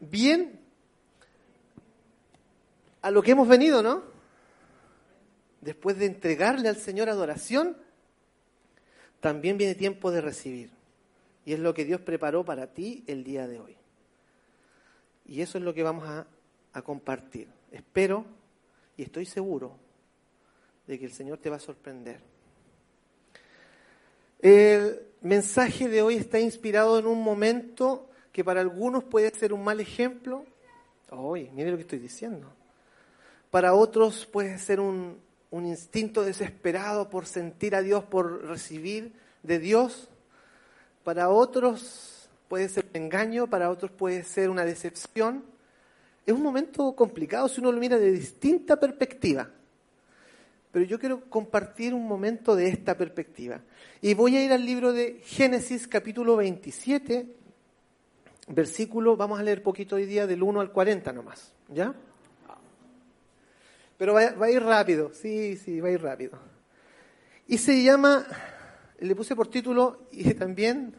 Bien, 0.00 0.58
a 3.02 3.10
lo 3.10 3.22
que 3.22 3.32
hemos 3.32 3.46
venido, 3.46 3.82
¿no? 3.82 4.02
Después 5.60 5.98
de 5.98 6.06
entregarle 6.06 6.68
al 6.68 6.76
Señor 6.76 7.10
adoración, 7.10 7.76
también 9.20 9.58
viene 9.58 9.74
tiempo 9.74 10.10
de 10.10 10.22
recibir. 10.22 10.70
Y 11.44 11.52
es 11.52 11.58
lo 11.58 11.74
que 11.74 11.84
Dios 11.84 12.00
preparó 12.00 12.44
para 12.44 12.68
ti 12.68 13.04
el 13.06 13.24
día 13.24 13.46
de 13.46 13.60
hoy. 13.60 13.76
Y 15.26 15.42
eso 15.42 15.58
es 15.58 15.64
lo 15.64 15.72
que 15.74 15.82
vamos 15.82 16.08
a, 16.08 16.26
compartir. 16.82 17.48
Espero 17.72 18.24
y 18.96 19.02
estoy 19.02 19.26
seguro 19.26 19.76
de 20.86 20.98
que 20.98 21.04
el 21.04 21.12
Señor 21.12 21.38
te 21.38 21.50
va 21.50 21.56
a 21.56 21.60
sorprender. 21.60 22.20
El 24.40 25.02
mensaje 25.20 25.88
de 25.88 26.02
hoy 26.02 26.16
está 26.16 26.38
inspirado 26.38 26.98
en 26.98 27.06
un 27.06 27.22
momento 27.22 28.09
que 28.32 28.44
para 28.44 28.60
algunos 28.60 29.04
puede 29.04 29.30
ser 29.30 29.52
un 29.52 29.64
mal 29.64 29.80
ejemplo. 29.80 30.44
Oye, 31.10 31.50
mire 31.54 31.70
lo 31.70 31.76
que 31.76 31.82
estoy 31.82 31.98
diciendo. 31.98 32.52
Para 33.50 33.74
otros 33.74 34.26
puede 34.26 34.58
ser 34.58 34.80
un, 34.80 35.18
un 35.50 35.66
instinto 35.66 36.22
desesperado 36.22 37.10
por 37.10 37.26
sentir 37.26 37.74
a 37.74 37.82
Dios, 37.82 38.04
por 38.04 38.44
recibir 38.44 39.12
de 39.42 39.58
Dios. 39.58 40.08
Para 41.02 41.30
otros 41.30 42.28
puede 42.48 42.68
ser 42.68 42.86
un 42.94 43.02
engaño, 43.02 43.48
para 43.48 43.70
otros 43.70 43.90
puede 43.90 44.22
ser 44.22 44.50
una 44.50 44.64
decepción. 44.64 45.44
Es 46.24 46.34
un 46.34 46.42
momento 46.42 46.94
complicado 46.94 47.48
si 47.48 47.60
uno 47.60 47.72
lo 47.72 47.80
mira 47.80 47.98
de 47.98 48.12
distinta 48.12 48.78
perspectiva. 48.78 49.50
Pero 50.72 50.84
yo 50.84 51.00
quiero 51.00 51.28
compartir 51.28 51.94
un 51.94 52.06
momento 52.06 52.54
de 52.54 52.68
esta 52.68 52.96
perspectiva. 52.96 53.60
Y 54.00 54.14
voy 54.14 54.36
a 54.36 54.44
ir 54.44 54.52
al 54.52 54.64
libro 54.64 54.92
de 54.92 55.20
Génesis 55.24 55.88
capítulo 55.88 56.36
27, 56.36 57.26
versículo, 58.48 59.16
vamos 59.16 59.38
a 59.38 59.42
leer 59.42 59.62
poquito 59.62 59.96
hoy 59.96 60.06
día 60.06 60.26
del 60.26 60.42
1 60.42 60.60
al 60.60 60.72
40 60.72 61.12
nomás, 61.12 61.52
¿ya? 61.68 61.94
Pero 63.96 64.14
va, 64.14 64.30
va, 64.32 64.46
a 64.46 64.50
ir 64.50 64.62
rápido, 64.62 65.12
sí, 65.12 65.56
sí, 65.56 65.80
va 65.80 65.88
a 65.88 65.92
ir 65.92 66.02
rápido. 66.02 66.38
Y 67.46 67.58
se 67.58 67.82
llama, 67.82 68.26
le 68.98 69.14
puse 69.14 69.36
por 69.36 69.48
título, 69.48 70.06
y 70.12 70.34
también, 70.34 70.94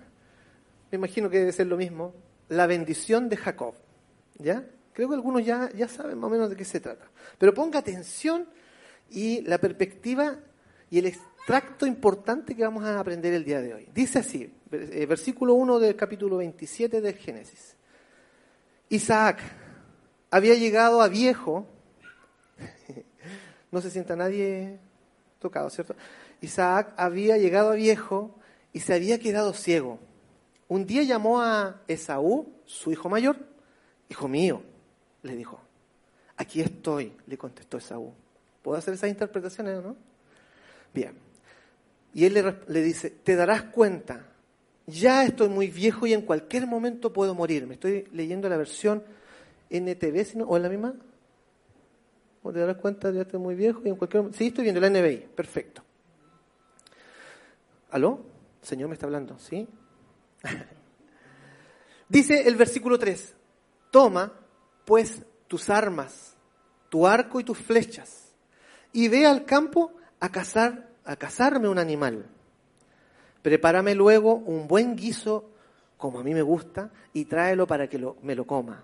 me 0.92 0.97
imagino 0.97 1.30
que 1.30 1.39
debe 1.39 1.52
ser 1.52 1.67
lo 1.67 1.78
mismo, 1.78 2.14
La 2.50 2.67
bendición 2.67 3.30
de 3.30 3.38
Jacob, 3.38 3.75
¿ya? 4.38 4.66
Creo 4.94 5.09
que 5.09 5.16
algunos 5.16 5.45
ya, 5.45 5.69
ya 5.73 5.88
saben 5.88 6.17
más 6.17 6.28
o 6.28 6.31
menos 6.31 6.50
de 6.50 6.56
qué 6.56 6.66
se 6.66 6.80
trata. 6.80 7.06
Pero 7.38 7.53
ponga 7.53 7.80
atención 7.80 8.47
y 9.09 9.42
la 9.42 9.58
perspectiva 9.58 10.38
y 10.89 11.00
el 11.00 11.06
extracto 11.42 11.88
importante 11.88 12.56
que 12.56 12.61
vamos 12.61 12.84
a 12.84 13.00
aprender 13.00 13.34
el 13.34 13.44
día 13.44 13.61
de 13.61 13.73
hoy. 13.73 13.89
Dice 13.95 14.20
así, 14.20 14.53
versículo 14.70 15.56
1 15.56 15.80
del 15.80 15.95
capítulo 15.95 16.38
27 16.38 17.02
del 17.02 17.16
Génesis. 17.16 17.75
Isaac 18.89 19.39
había 20.30 20.53
llegado 20.53 21.02
a 21.02 21.08
viejo, 21.08 21.66
no 23.72 23.81
se 23.81 23.89
sienta 23.89 24.16
nadie 24.16 24.78
tocado, 25.39 25.72
¿cierto? 25.72 25.96
Isaac 26.41 26.94
había 26.96 27.38
llegado 27.38 27.72
a 27.72 27.75
viejo 27.75 28.35
y 28.72 28.81
se 28.81 28.94
había 28.94 29.18
quedado 29.18 29.53
ciego. 29.53 29.97
Un 30.68 30.85
día 30.85 31.02
llamó 31.02 31.41
a 31.41 31.81
Esaú, 31.88 32.53
su 32.66 32.91
hijo 32.91 33.09
mayor, 33.09 33.35
hijo 34.09 34.28
mío, 34.28 34.62
le 35.23 35.35
dijo, 35.35 35.59
aquí 36.38 36.62
estoy, 36.62 37.18
le 37.25 37.35
contestó 37.35 37.79
Esaú. 37.79 38.13
¿Puedo 38.62 38.78
hacer 38.78 38.94
esas 38.94 39.09
interpretaciones, 39.09 39.81
no? 39.81 39.96
Bien. 40.94 41.31
Y 42.13 42.25
él 42.25 42.55
le, 42.67 42.81
dice, 42.81 43.09
te 43.09 43.35
darás 43.35 43.63
cuenta, 43.63 44.27
ya 44.85 45.23
estoy 45.23 45.49
muy 45.49 45.67
viejo 45.67 46.05
y 46.05 46.13
en 46.13 46.22
cualquier 46.22 46.67
momento 46.67 47.13
puedo 47.13 47.33
morir. 47.33 47.66
Me 47.67 47.75
estoy 47.75 48.07
leyendo 48.11 48.49
la 48.49 48.57
versión 48.57 49.03
NTV, 49.69 50.25
sino, 50.25 50.45
¿o 50.45 50.57
en 50.57 50.63
la 50.63 50.69
misma? 50.69 50.95
¿O 52.44 52.51
te 52.51 52.59
darás 52.59 52.77
cuenta, 52.77 53.11
ya 53.11 53.22
estoy 53.22 53.39
muy 53.39 53.55
viejo 53.55 53.81
y 53.85 53.89
en 53.89 53.95
cualquier 53.95 54.23
momento... 54.23 54.38
Sí, 54.38 54.47
estoy 54.47 54.63
viendo 54.63 54.81
la 54.81 54.89
NBI, 54.89 55.27
perfecto. 55.35 55.83
¿Aló? 57.91 58.25
El 58.61 58.67
Señor 58.67 58.89
me 58.89 58.95
está 58.95 59.05
hablando, 59.05 59.38
¿sí? 59.39 59.67
Dice 62.09 62.47
el 62.47 62.55
versículo 62.55 62.99
3, 62.99 63.35
toma 63.89 64.33
pues 64.85 65.23
tus 65.47 65.69
armas, 65.69 66.35
tu 66.89 67.07
arco 67.07 67.39
y 67.39 67.43
tus 67.43 67.57
flechas, 67.57 68.33
y 68.91 69.07
ve 69.07 69.25
al 69.25 69.45
campo 69.45 69.93
a 70.19 70.29
cazar, 70.29 70.91
a 71.06 71.16
cazarme 71.16 71.67
un 71.67 71.79
animal. 71.79 72.25
Prepárame 73.41 73.95
luego 73.95 74.35
un 74.35 74.67
buen 74.67 74.95
guiso, 74.95 75.50
como 75.97 76.19
a 76.19 76.23
mí 76.23 76.34
me 76.34 76.41
gusta, 76.41 76.91
y 77.13 77.25
tráelo 77.25 77.67
para 77.67 77.88
que 77.88 78.00
me 78.22 78.35
lo 78.35 78.45
coma. 78.45 78.84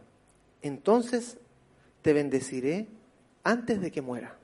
Entonces 0.62 1.38
te 2.02 2.14
bendeciré 2.14 2.88
antes 3.44 3.80
de 3.82 3.92
que 3.92 4.02
muera. 4.02 4.36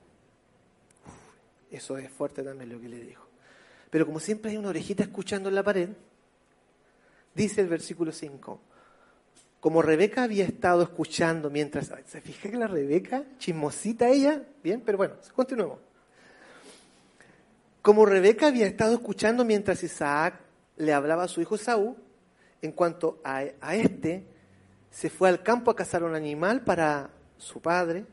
Eso 1.70 1.98
es 1.98 2.10
fuerte 2.10 2.42
también 2.42 2.70
lo 2.70 2.80
que 2.80 2.88
le 2.88 3.00
dijo. 3.00 3.26
Pero 3.90 4.06
como 4.06 4.20
siempre 4.20 4.52
hay 4.52 4.56
una 4.56 4.68
orejita 4.68 5.02
escuchando 5.02 5.48
en 5.48 5.54
la 5.54 5.62
pared, 5.62 5.88
dice 7.34 7.60
el 7.60 7.68
versículo 7.68 8.12
5, 8.12 8.60
como 9.60 9.82
Rebeca 9.82 10.24
había 10.24 10.44
estado 10.44 10.82
escuchando 10.82 11.50
mientras, 11.50 11.90
¿se 12.06 12.20
fija 12.20 12.50
que 12.50 12.56
la 12.56 12.66
Rebeca, 12.66 13.24
chismosita 13.38 14.08
ella? 14.08 14.42
Bien, 14.62 14.82
pero 14.84 14.98
bueno, 14.98 15.14
continuemos. 15.34 15.78
Como 17.84 18.06
Rebeca 18.06 18.46
había 18.46 18.66
estado 18.66 18.94
escuchando 18.94 19.44
mientras 19.44 19.82
Isaac 19.82 20.40
le 20.78 20.94
hablaba 20.94 21.24
a 21.24 21.28
su 21.28 21.42
hijo 21.42 21.58
Saúl, 21.58 21.94
en 22.62 22.72
cuanto 22.72 23.20
a, 23.22 23.44
a 23.60 23.76
este, 23.76 24.24
se 24.90 25.10
fue 25.10 25.28
al 25.28 25.42
campo 25.42 25.70
a 25.70 25.76
cazar 25.76 26.02
un 26.02 26.14
animal 26.14 26.64
para 26.64 27.10
su 27.36 27.60
padre, 27.60 28.06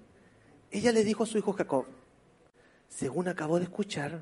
ella 0.71 0.91
le 0.91 1.05
dijo 1.05 1.23
a 1.23 1.25
su 1.25 1.37
hijo 1.37 1.53
Jacob, 1.53 1.85
según 2.89 3.29
acabó 3.29 3.59
de 3.59 3.63
escuchar, 3.63 4.21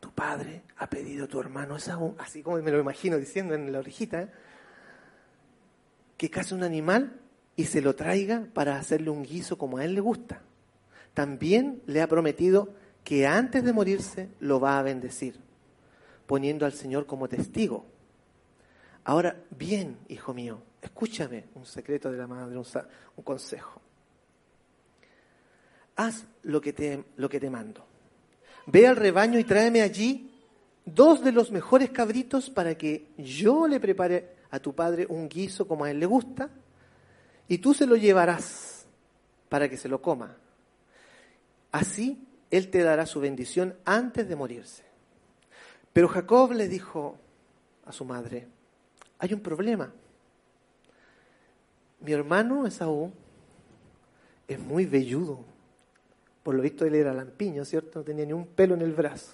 tu 0.00 0.10
padre 0.10 0.62
ha 0.78 0.88
pedido 0.88 1.26
a 1.26 1.28
tu 1.28 1.38
hermano 1.38 1.76
Esaú, 1.76 2.14
así 2.18 2.42
como 2.42 2.56
me 2.62 2.70
lo 2.70 2.80
imagino 2.80 3.18
diciendo 3.18 3.52
en 3.52 3.70
la 3.72 3.80
orejita, 3.80 4.30
que 6.16 6.30
case 6.30 6.54
un 6.54 6.62
animal 6.62 7.20
y 7.56 7.66
se 7.66 7.82
lo 7.82 7.94
traiga 7.94 8.46
para 8.54 8.78
hacerle 8.78 9.10
un 9.10 9.22
guiso 9.22 9.58
como 9.58 9.76
a 9.76 9.84
él 9.84 9.94
le 9.94 10.00
gusta. 10.00 10.40
También 11.12 11.82
le 11.84 12.00
ha 12.00 12.06
prometido 12.06 12.80
que 13.04 13.26
antes 13.26 13.64
de 13.64 13.72
morirse 13.72 14.28
lo 14.40 14.60
va 14.60 14.78
a 14.78 14.82
bendecir, 14.82 15.38
poniendo 16.26 16.66
al 16.66 16.72
Señor 16.72 17.06
como 17.06 17.28
testigo. 17.28 17.84
Ahora, 19.04 19.36
bien, 19.50 19.98
hijo 20.08 20.32
mío, 20.32 20.62
escúchame 20.80 21.46
un 21.54 21.66
secreto 21.66 22.10
de 22.10 22.18
la 22.18 22.26
madre, 22.26 22.56
un, 22.56 22.64
un 23.16 23.24
consejo. 23.24 23.80
Haz 25.96 26.26
lo 26.42 26.60
que, 26.60 26.72
te, 26.72 27.04
lo 27.16 27.28
que 27.28 27.40
te 27.40 27.50
mando. 27.50 27.84
Ve 28.66 28.86
al 28.86 28.96
rebaño 28.96 29.38
y 29.38 29.44
tráeme 29.44 29.82
allí 29.82 30.30
dos 30.84 31.22
de 31.22 31.32
los 31.32 31.50
mejores 31.50 31.90
cabritos 31.90 32.50
para 32.50 32.76
que 32.76 33.08
yo 33.18 33.66
le 33.66 33.80
prepare 33.80 34.36
a 34.50 34.60
tu 34.60 34.74
padre 34.74 35.06
un 35.08 35.28
guiso 35.28 35.66
como 35.66 35.84
a 35.84 35.90
él 35.90 35.98
le 35.98 36.06
gusta 36.06 36.50
y 37.48 37.58
tú 37.58 37.74
se 37.74 37.86
lo 37.86 37.96
llevarás 37.96 38.86
para 39.48 39.68
que 39.68 39.76
se 39.76 39.88
lo 39.88 40.00
coma. 40.00 40.36
Así 41.72 42.26
él 42.52 42.68
te 42.68 42.82
dará 42.82 43.06
su 43.06 43.18
bendición 43.18 43.74
antes 43.86 44.28
de 44.28 44.36
morirse. 44.36 44.84
Pero 45.94 46.06
Jacob 46.06 46.52
le 46.52 46.68
dijo 46.68 47.18
a 47.86 47.92
su 47.92 48.04
madre, 48.04 48.46
hay 49.18 49.32
un 49.32 49.40
problema. 49.40 49.90
Mi 52.00 52.12
hermano 52.12 52.66
Esaú 52.66 53.10
es 54.46 54.60
muy 54.60 54.84
velludo. 54.84 55.40
Por 56.42 56.54
lo 56.54 56.62
visto 56.62 56.84
él 56.84 56.94
era 56.94 57.14
lampiño, 57.14 57.64
¿cierto? 57.64 58.00
No 58.00 58.04
tenía 58.04 58.26
ni 58.26 58.34
un 58.34 58.46
pelo 58.46 58.74
en 58.74 58.82
el 58.82 58.92
brazo. 58.92 59.32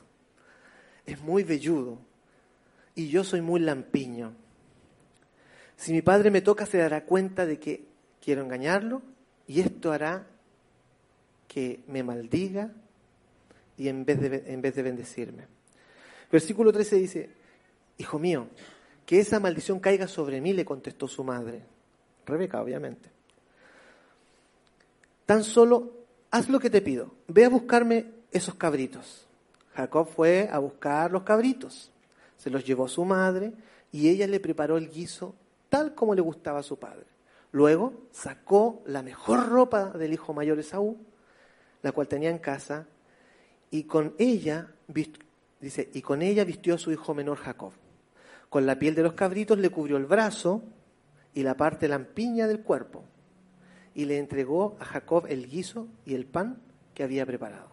Es 1.05 1.21
muy 1.21 1.43
velludo. 1.43 1.99
Y 2.95 3.09
yo 3.09 3.25
soy 3.25 3.41
muy 3.41 3.59
lampiño. 3.59 4.33
Si 5.77 5.93
mi 5.93 6.03
padre 6.03 6.31
me 6.31 6.41
toca, 6.41 6.67
se 6.67 6.79
dará 6.79 7.05
cuenta 7.05 7.47
de 7.47 7.59
que 7.59 7.85
quiero 8.21 8.43
engañarlo 8.43 9.03
y 9.49 9.61
esto 9.61 9.91
hará 9.91 10.25
que 11.49 11.83
me 11.89 12.05
maldiga 12.05 12.71
y 13.79 13.89
en 13.89 14.05
vez 14.05 14.21
de, 14.21 14.45
en 14.47 14.61
vez 14.61 14.75
de 14.75 14.83
bendecirme. 14.83 15.47
Versículo 16.31 16.73
13 16.73 16.97
dice, 16.97 17.31
Hijo 17.97 18.19
mío, 18.19 18.49
que 19.07 19.21
esa 19.21 19.41
maldición 19.41 19.81
caiga 19.81 20.07
sobre 20.07 20.41
mí, 20.41 20.53
le 20.53 20.65
contestó 20.65 21.09
su 21.09 21.25
madre. 21.25 21.63
Rebeca, 22.27 22.61
obviamente. 22.61 23.11
Tan 25.25 25.45
solo 25.45 25.93
haz 26.31 26.49
lo 26.49 26.61
que 26.61 26.71
te 26.71 26.83
pido, 26.83 27.15
ve 27.27 27.45
a 27.45 27.49
buscarme 27.49 28.07
esos 28.31 28.55
cabritos. 28.55 29.27
Jacob 29.75 30.09
fue 30.09 30.49
a 30.51 30.59
buscar 30.59 31.11
los 31.11 31.23
cabritos, 31.23 31.91
se 32.37 32.51
los 32.51 32.65
llevó 32.65 32.87
a 32.87 32.89
su 32.89 33.05
madre 33.05 33.53
y 33.93 34.09
ella 34.09 34.27
le 34.27 34.41
preparó 34.41 34.77
el 34.77 34.91
guiso 34.91 35.35
tal 35.69 35.95
como 35.95 36.15
le 36.15 36.21
gustaba 36.21 36.61
a 36.61 36.65
su 36.65 36.79
padre. 36.79 37.07
Luego 37.53 37.95
sacó 38.11 38.83
la 38.87 39.03
mejor 39.03 39.49
ropa 39.49 39.91
del 39.91 40.13
hijo 40.13 40.35
mayor 40.35 40.59
Esaú, 40.59 40.99
la 41.83 41.93
cual 41.93 42.09
tenía 42.09 42.31
en 42.31 42.39
casa, 42.39 42.87
y 43.71 43.85
con 43.85 44.15
ella, 44.19 44.73
dice, 45.61 45.91
y 45.93 46.03
con 46.03 46.23
ella 46.23 46.45
vistió 46.45 46.75
a 46.75 46.79
su 46.79 46.93
hijo 46.93 47.15
menor 47.15 47.39
Jacob. 47.39 47.73
Con 48.49 48.67
la 48.67 48.79
piel 48.79 48.95
de 48.95 49.03
los 49.03 49.13
cabritos 49.13 49.59
le 49.59 49.71
cubrió 49.71 49.97
el 49.97 50.07
brazo 50.07 50.63
y 51.35 51.43
la 51.43 51.57
parte 51.57 51.89
lampiña 51.89 52.47
del 52.47 52.61
cuerpo, 52.61 53.05
y 53.95 54.05
le 54.05 54.19
entregó 54.19 54.77
a 54.81 54.85
Jacob 54.85 55.27
el 55.29 55.49
guiso 55.49 55.89
y 56.07 56.15
el 56.15 56.25
pan 56.25 56.61
que 56.95 57.03
había 57.03 57.27
preparado. 57.27 57.69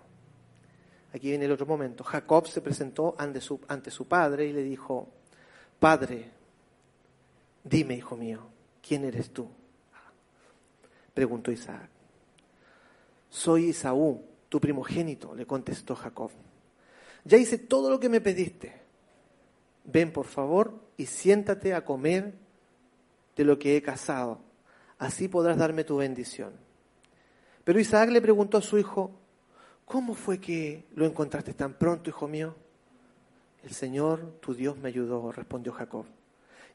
Aquí 1.13 1.29
viene 1.29 1.45
el 1.45 1.51
otro 1.51 1.65
momento. 1.65 2.03
Jacob 2.03 2.47
se 2.47 2.59
presentó 2.59 3.15
ante 3.17 3.39
su, 3.39 3.61
ante 3.69 3.89
su 3.89 4.05
padre 4.05 4.47
y 4.47 4.53
le 4.53 4.63
dijo, 4.63 5.07
Padre, 5.79 6.29
dime, 7.63 7.95
hijo 7.95 8.17
mío, 8.17 8.41
¿quién 8.85 9.05
eres 9.05 9.31
tú? 9.31 9.47
Preguntó 11.13 11.51
Isaac. 11.51 11.89
Soy 13.29 13.69
Isaú, 13.69 14.21
tu 14.55 14.61
primogénito, 14.61 15.35
le 15.35 15.45
contestó 15.45 15.97
Jacob. 15.97 16.31
Ya 17.25 17.37
hice 17.37 17.57
todo 17.57 17.89
lo 17.89 17.99
que 17.99 18.07
me 18.07 18.21
pediste. 18.21 18.71
Ven, 19.83 20.13
por 20.13 20.27
favor, 20.27 20.79
y 20.95 21.07
siéntate 21.07 21.73
a 21.73 21.83
comer 21.83 22.33
de 23.35 23.43
lo 23.43 23.59
que 23.59 23.75
he 23.75 23.81
cazado. 23.81 24.39
Así 24.97 25.27
podrás 25.27 25.57
darme 25.57 25.83
tu 25.83 25.97
bendición. 25.97 26.53
Pero 27.65 27.81
Isaac 27.81 28.11
le 28.11 28.21
preguntó 28.21 28.57
a 28.57 28.61
su 28.61 28.77
hijo, 28.77 29.11
¿cómo 29.83 30.15
fue 30.15 30.39
que 30.39 30.85
lo 30.95 31.05
encontraste 31.05 31.53
tan 31.53 31.73
pronto, 31.73 32.09
hijo 32.09 32.29
mío? 32.29 32.55
El 33.61 33.71
Señor, 33.71 34.39
tu 34.39 34.53
Dios, 34.53 34.77
me 34.77 34.87
ayudó, 34.87 35.33
respondió 35.33 35.73
Jacob. 35.73 36.05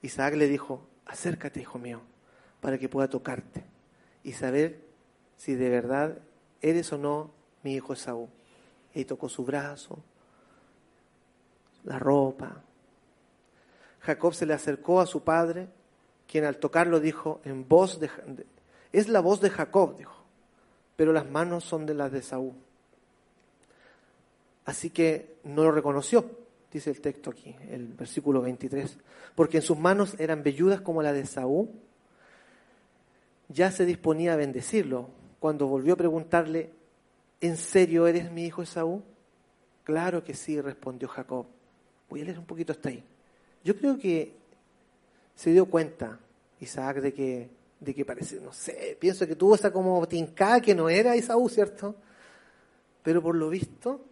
Isaac 0.02 0.34
le 0.34 0.48
dijo, 0.48 0.86
acércate, 1.06 1.62
hijo 1.62 1.78
mío, 1.78 2.02
para 2.60 2.76
que 2.76 2.90
pueda 2.90 3.08
tocarte 3.08 3.64
y 4.22 4.32
saber 4.32 4.84
si 5.38 5.54
de 5.54 5.70
verdad 5.70 6.18
eres 6.60 6.92
o 6.92 6.98
no 6.98 7.39
mi 7.62 7.74
hijo 7.74 7.92
Esaú. 7.92 8.28
Y 8.94 9.04
tocó 9.04 9.28
su 9.28 9.44
brazo, 9.44 9.98
la 11.84 11.98
ropa. 11.98 12.62
Jacob 14.00 14.34
se 14.34 14.46
le 14.46 14.54
acercó 14.54 15.00
a 15.00 15.06
su 15.06 15.22
padre, 15.22 15.68
quien 16.26 16.44
al 16.44 16.56
tocarlo 16.56 17.00
dijo 17.00 17.40
en 17.44 17.68
voz 17.68 18.00
de, 18.00 18.10
es 18.92 19.08
la 19.08 19.20
voz 19.20 19.40
de 19.40 19.50
Jacob, 19.50 19.96
dijo, 19.96 20.24
pero 20.96 21.12
las 21.12 21.28
manos 21.28 21.64
son 21.64 21.86
de 21.86 21.94
las 21.94 22.10
de 22.10 22.18
Esaú. 22.18 22.54
Así 24.64 24.90
que 24.90 25.36
no 25.44 25.64
lo 25.64 25.72
reconoció, 25.72 26.30
dice 26.72 26.90
el 26.90 27.00
texto 27.00 27.30
aquí, 27.30 27.54
el 27.70 27.88
versículo 27.88 28.42
23, 28.42 28.98
porque 29.34 29.58
en 29.58 29.62
sus 29.62 29.78
manos 29.78 30.14
eran 30.18 30.42
velludas 30.42 30.80
como 30.80 31.02
la 31.02 31.12
de 31.12 31.20
Esaú. 31.20 31.70
Ya 33.48 33.70
se 33.72 33.84
disponía 33.84 34.34
a 34.34 34.36
bendecirlo 34.36 35.08
cuando 35.40 35.66
volvió 35.66 35.94
a 35.94 35.96
preguntarle, 35.96 36.70
¿en 37.40 37.56
serio 37.56 38.06
eres 38.06 38.30
mi 38.30 38.44
hijo 38.44 38.62
Esaú? 38.62 39.02
Claro 39.84 40.22
que 40.22 40.34
sí, 40.34 40.60
respondió 40.60 41.08
Jacob. 41.08 41.46
Voy 42.08 42.22
a 42.22 42.24
leer 42.24 42.38
un 42.38 42.46
poquito 42.46 42.72
hasta 42.72 42.88
ahí. 42.88 43.02
Yo 43.64 43.76
creo 43.76 43.98
que 43.98 44.34
se 45.34 45.50
dio 45.50 45.66
cuenta 45.66 46.18
Isaac 46.60 46.98
de 46.98 47.14
que, 47.14 47.48
de 47.80 47.94
que 47.94 48.04
parece, 48.04 48.40
no 48.40 48.52
sé, 48.52 48.96
pienso 49.00 49.26
que 49.26 49.36
tuvo 49.36 49.54
esa 49.54 49.72
como 49.72 50.06
tincada 50.06 50.60
que 50.60 50.74
no 50.74 50.88
era 50.88 51.14
Esaú, 51.14 51.48
¿cierto? 51.48 51.94
Pero 53.02 53.22
por 53.22 53.34
lo 53.34 53.48
visto, 53.48 54.04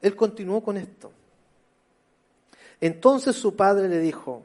él 0.00 0.16
continuó 0.16 0.62
con 0.62 0.76
esto. 0.76 1.12
Entonces 2.80 3.36
su 3.36 3.54
padre 3.54 3.88
le 3.88 3.98
dijo, 4.00 4.42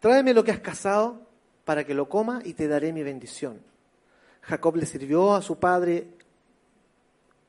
tráeme 0.00 0.34
lo 0.34 0.44
que 0.44 0.50
has 0.50 0.60
cazado 0.60 1.20
para 1.64 1.84
que 1.84 1.94
lo 1.94 2.08
coma 2.08 2.40
y 2.44 2.54
te 2.54 2.68
daré 2.68 2.92
mi 2.92 3.02
bendición. 3.02 3.60
Jacob 4.42 4.76
le 4.76 4.86
sirvió 4.86 5.34
a 5.34 5.42
su 5.42 5.58
padre, 5.58 6.08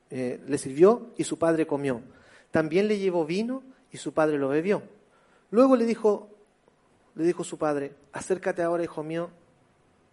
eh, 0.09 0.41
le 0.47 0.57
sirvió 0.57 1.11
y 1.17 1.23
su 1.23 1.37
padre 1.37 1.65
comió. 1.65 2.01
También 2.51 2.87
le 2.87 2.99
llevó 2.99 3.25
vino 3.25 3.63
y 3.91 3.97
su 3.97 4.13
padre 4.13 4.37
lo 4.37 4.49
bebió. 4.49 4.83
Luego 5.49 5.75
le 5.75 5.85
dijo, 5.85 6.29
le 7.15 7.25
dijo 7.25 7.43
su 7.43 7.57
padre, 7.57 7.95
acércate 8.11 8.61
ahora, 8.61 8.83
hijo 8.83 9.03
mío, 9.03 9.29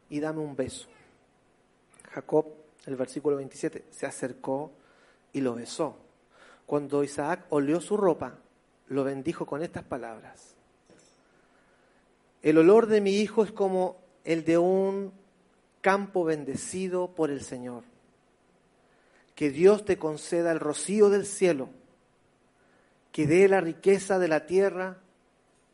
y 0.09 0.21
dame 0.21 0.41
un 0.41 0.57
beso. 0.57 0.89
Jacob, 2.13 2.47
el 2.87 2.97
versículo 2.97 3.37
27, 3.37 3.85
se 3.91 4.07
acercó 4.07 4.73
y 5.33 5.41
lo 5.41 5.55
besó. 5.55 5.97
Cuando 6.67 7.05
Isaac 7.05 7.47
olió 7.51 7.81
su 7.81 7.97
ropa, 7.97 8.39
lo 8.89 9.05
bendijo 9.05 9.47
con 9.47 9.63
estas 9.63 9.85
palabras. 9.85 10.55
El 12.43 12.59
olor 12.59 12.87
de 12.87 13.01
mi 13.01 13.13
hijo 13.19 13.45
es 13.45 13.53
como 13.53 13.99
el 14.25 14.45
de 14.45 14.59
un 14.59 15.13
campo 15.81 16.25
bendecido 16.25 17.15
por 17.15 17.31
el 17.31 17.43
Señor. 17.43 17.85
Que 19.35 19.51
Dios 19.51 19.85
te 19.85 19.99
conceda 19.99 20.53
el 20.53 20.61
rocío 20.61 21.09
del 21.09 21.27
cielo, 21.27 21.71
que 23.13 23.27
dé 23.27 23.49
la 23.49 23.61
riqueza 23.61 24.19
de 24.19 24.29
la 24.29 24.47
tierra, 24.47 24.99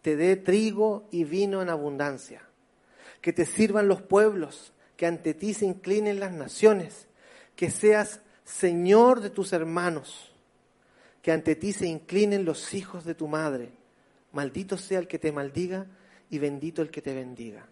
te 0.02 0.16
dé 0.16 0.36
trigo 0.36 1.08
y 1.10 1.24
vino 1.24 1.62
en 1.62 1.68
abundancia, 1.68 2.42
que 3.20 3.32
te 3.32 3.44
sirvan 3.44 3.88
los 3.88 4.02
pueblos, 4.02 4.72
que 4.96 5.06
ante 5.06 5.34
ti 5.34 5.52
se 5.52 5.66
inclinen 5.66 6.20
las 6.20 6.32
naciones, 6.32 7.08
que 7.56 7.70
seas 7.70 8.20
Señor 8.44 9.20
de 9.20 9.30
tus 9.30 9.52
hermanos, 9.52 10.32
que 11.20 11.32
ante 11.32 11.56
ti 11.56 11.72
se 11.72 11.88
inclinen 11.88 12.44
los 12.44 12.72
hijos 12.72 13.04
de 13.04 13.16
tu 13.16 13.26
madre. 13.26 13.72
Maldito 14.32 14.78
sea 14.78 15.00
el 15.00 15.08
que 15.08 15.18
te 15.18 15.32
maldiga 15.32 15.86
y 16.30 16.38
bendito 16.38 16.82
el 16.82 16.90
que 16.90 17.02
te 17.02 17.12
bendiga. 17.12 17.66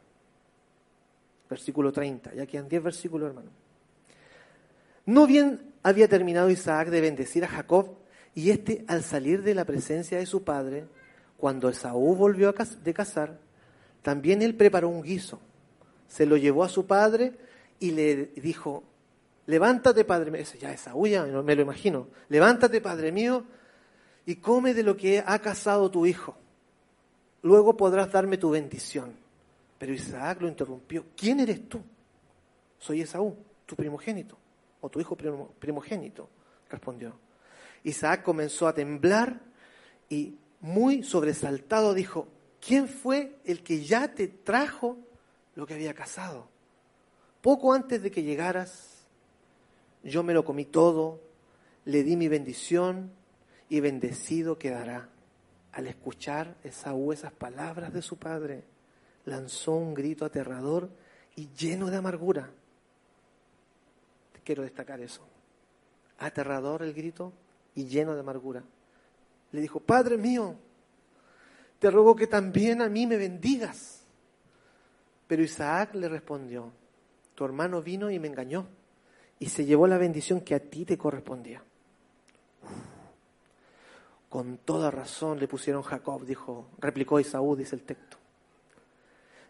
Versículo 1.55 1.93
30, 1.93 2.35
ya 2.35 2.47
quedan 2.47 2.69
10 2.69 2.83
versículos, 2.83 3.29
hermano. 3.29 3.51
No 5.07 5.27
bien 5.27 5.73
había 5.83 6.09
terminado 6.09 6.51
Isaac 6.51 6.89
de 6.89 7.01
bendecir 7.01 7.45
a 7.45 7.49
Jacob, 7.49 7.97
y 8.35 8.51
éste, 8.51 8.85
al 8.89 9.05
salir 9.05 9.43
de 9.43 9.55
la 9.55 9.65
presencia 9.65 10.19
de 10.19 10.27
su 10.27 10.43
padre, 10.43 10.87
cuando 11.37 11.69
Esaú 11.69 12.17
volvió 12.17 12.53
de 12.83 12.95
cazar, 12.95 13.39
también 14.03 14.43
él 14.43 14.57
preparó 14.57 14.89
un 14.89 15.03
guiso. 15.03 15.41
Se 16.09 16.27
lo 16.27 16.37
llevó 16.37 16.65
a 16.65 16.69
su 16.69 16.87
padre 16.87 17.35
y 17.79 17.93
le 17.93 18.33
dijo, 18.35 18.83
levántate, 19.47 20.05
padre 20.05 20.33
mío. 20.33 20.43
ya 20.61 20.73
Esaú 20.73 21.07
ya 21.07 21.25
me 21.25 21.55
lo 21.55 21.63
imagino. 21.63 22.09
Levántate, 22.29 22.81
padre 22.81 23.13
mío, 23.13 23.45
y 24.27 24.37
come 24.37 24.75
de 24.75 24.83
lo 24.83 24.97
que 24.97 25.23
ha 25.25 25.39
cazado 25.39 25.91
tu 25.91 26.05
hijo 26.05 26.37
luego 27.45 27.77
podrás 27.77 28.11
darme 28.11 28.39
tu 28.39 28.51
bendición. 28.51 29.15
Pero 29.79 29.93
Isaac 29.93 30.41
lo 30.41 30.49
interrumpió. 30.49 31.05
¿Quién 31.17 31.41
eres 31.41 31.69
tú? 31.69 31.81
Soy 32.79 33.01
Esaú, 33.01 33.37
tu 33.67 33.77
primogénito, 33.77 34.37
o 34.81 34.89
tu 34.89 35.01
hijo 35.01 35.17
primogénito, 35.17 36.29
respondió. 36.69 37.19
Isaac 37.83 38.23
comenzó 38.23 38.67
a 38.67 38.75
temblar 38.75 39.41
y 40.09 40.37
muy 40.61 41.03
sobresaltado 41.03 41.93
dijo, 41.95 42.29
¿quién 42.61 42.89
fue 42.89 43.39
el 43.45 43.63
que 43.63 43.85
ya 43.85 44.15
te 44.15 44.29
trajo 44.29 44.99
lo 45.55 45.67
que 45.67 45.75
había 45.75 45.95
cazado? 45.95 46.49
Poco 47.43 47.75
antes 47.75 48.03
de 48.03 48.11
que 48.11 48.23
llegaras, 48.23 49.07
yo 50.03 50.23
me 50.23 50.33
lo 50.33 50.45
comí 50.45 50.65
todo, 50.65 51.21
le 51.85 52.03
di 52.03 52.17
mi 52.17 52.29
bendición 52.29 53.13
y 53.69 53.81
bendecido 53.81 54.59
quedará. 54.59 55.11
Al 55.73 55.87
escuchar 55.87 56.57
Esaú 56.63 57.13
esas 57.13 57.33
palabras 57.33 57.93
de 57.93 58.01
su 58.01 58.17
padre, 58.17 58.65
lanzó 59.25 59.73
un 59.73 59.95
grito 59.95 60.25
aterrador 60.25 60.91
y 61.37 61.49
lleno 61.57 61.91
de 61.91 61.97
amargura. 61.97 62.51
Quiero 64.45 64.63
destacar 64.63 65.01
eso. 65.01 65.27
Aterrador 66.19 66.83
el 66.83 66.93
grito 66.93 67.33
y 67.75 67.87
lleno 67.87 68.15
de 68.15 68.21
amargura. 68.21 68.63
Le 69.53 69.61
dijo, 69.61 69.81
Padre 69.81 70.19
mío, 70.19 70.57
te 71.79 71.91
ruego 71.91 72.15
que 72.15 72.27
también 72.27 72.83
a 72.83 72.89
mí 72.89 73.07
me 73.07 73.17
bendigas. 73.17 74.03
Pero 75.27 75.43
Isaac 75.43 75.95
le 75.95 76.09
respondió, 76.09 76.71
tu 77.35 77.45
hermano 77.45 77.83
vino 77.83 78.11
y 78.11 78.19
me 78.19 78.29
engañó 78.29 78.67
y 79.39 79.49
se 79.49 79.65
llevó 79.65 79.87
la 79.87 79.99
bendición 79.99 80.43
que 80.43 80.55
a 80.55 80.61
ti 80.61 80.85
te 80.85 80.99
correspondía. 80.99 81.63
Con 84.29 84.59
toda 84.59 84.91
razón 84.91 85.39
le 85.39 85.49
pusieron 85.49 85.83
Jacob, 85.83 86.25
dijo, 86.25 86.69
replicó 86.79 87.21
Isaú, 87.21 87.57
dice 87.57 87.77
el 87.77 87.83
texto. 87.83 88.19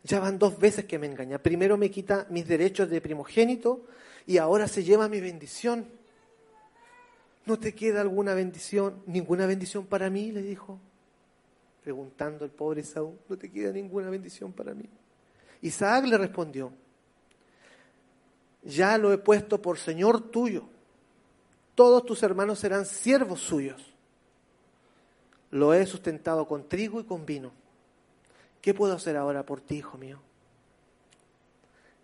Ya 0.04 0.20
van 0.20 0.38
dos 0.38 0.58
veces 0.58 0.84
que 0.84 0.98
me 0.98 1.06
engaña. 1.06 1.38
Primero 1.38 1.76
me 1.76 1.90
quita 1.90 2.26
mis 2.30 2.46
derechos 2.46 2.88
de 2.90 3.00
primogénito 3.00 3.86
y 4.26 4.36
ahora 4.36 4.68
se 4.68 4.84
lleva 4.84 5.08
mi 5.08 5.20
bendición. 5.20 5.86
¿No 7.46 7.58
te 7.58 7.74
queda 7.74 8.00
alguna 8.00 8.34
bendición, 8.34 9.02
ninguna 9.06 9.46
bendición 9.46 9.86
para 9.86 10.08
mí? 10.10 10.30
le 10.32 10.42
dijo. 10.42 10.78
preguntando 11.82 12.44
el 12.44 12.50
pobre 12.50 12.80
Esaú, 12.80 13.18
no 13.28 13.36
te 13.36 13.50
queda 13.50 13.72
ninguna 13.72 14.08
bendición 14.08 14.52
para 14.52 14.72
mí. 14.72 14.88
Isaac 15.60 16.06
le 16.06 16.16
respondió, 16.16 16.72
ya 18.62 18.96
lo 18.96 19.12
he 19.12 19.18
puesto 19.18 19.60
por 19.60 19.78
Señor 19.78 20.30
tuyo, 20.30 20.64
todos 21.74 22.06
tus 22.06 22.22
hermanos 22.22 22.58
serán 22.58 22.86
siervos 22.86 23.40
suyos. 23.40 23.82
Lo 25.50 25.74
he 25.74 25.84
sustentado 25.86 26.46
con 26.46 26.68
trigo 26.68 27.00
y 27.00 27.04
con 27.04 27.26
vino. 27.26 27.52
¿Qué 28.64 28.72
puedo 28.72 28.94
hacer 28.94 29.18
ahora 29.18 29.44
por 29.44 29.60
ti, 29.60 29.74
hijo 29.74 29.98
mío? 29.98 30.22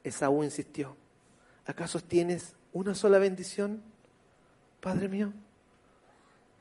Esaú 0.05 0.45
insistió, 0.45 0.95
¿acaso 1.65 2.01
tienes 2.01 2.55
una 2.75 2.95
sola 2.95 3.19
bendición, 3.19 3.83
Padre 4.79 5.09
mío? 5.09 5.33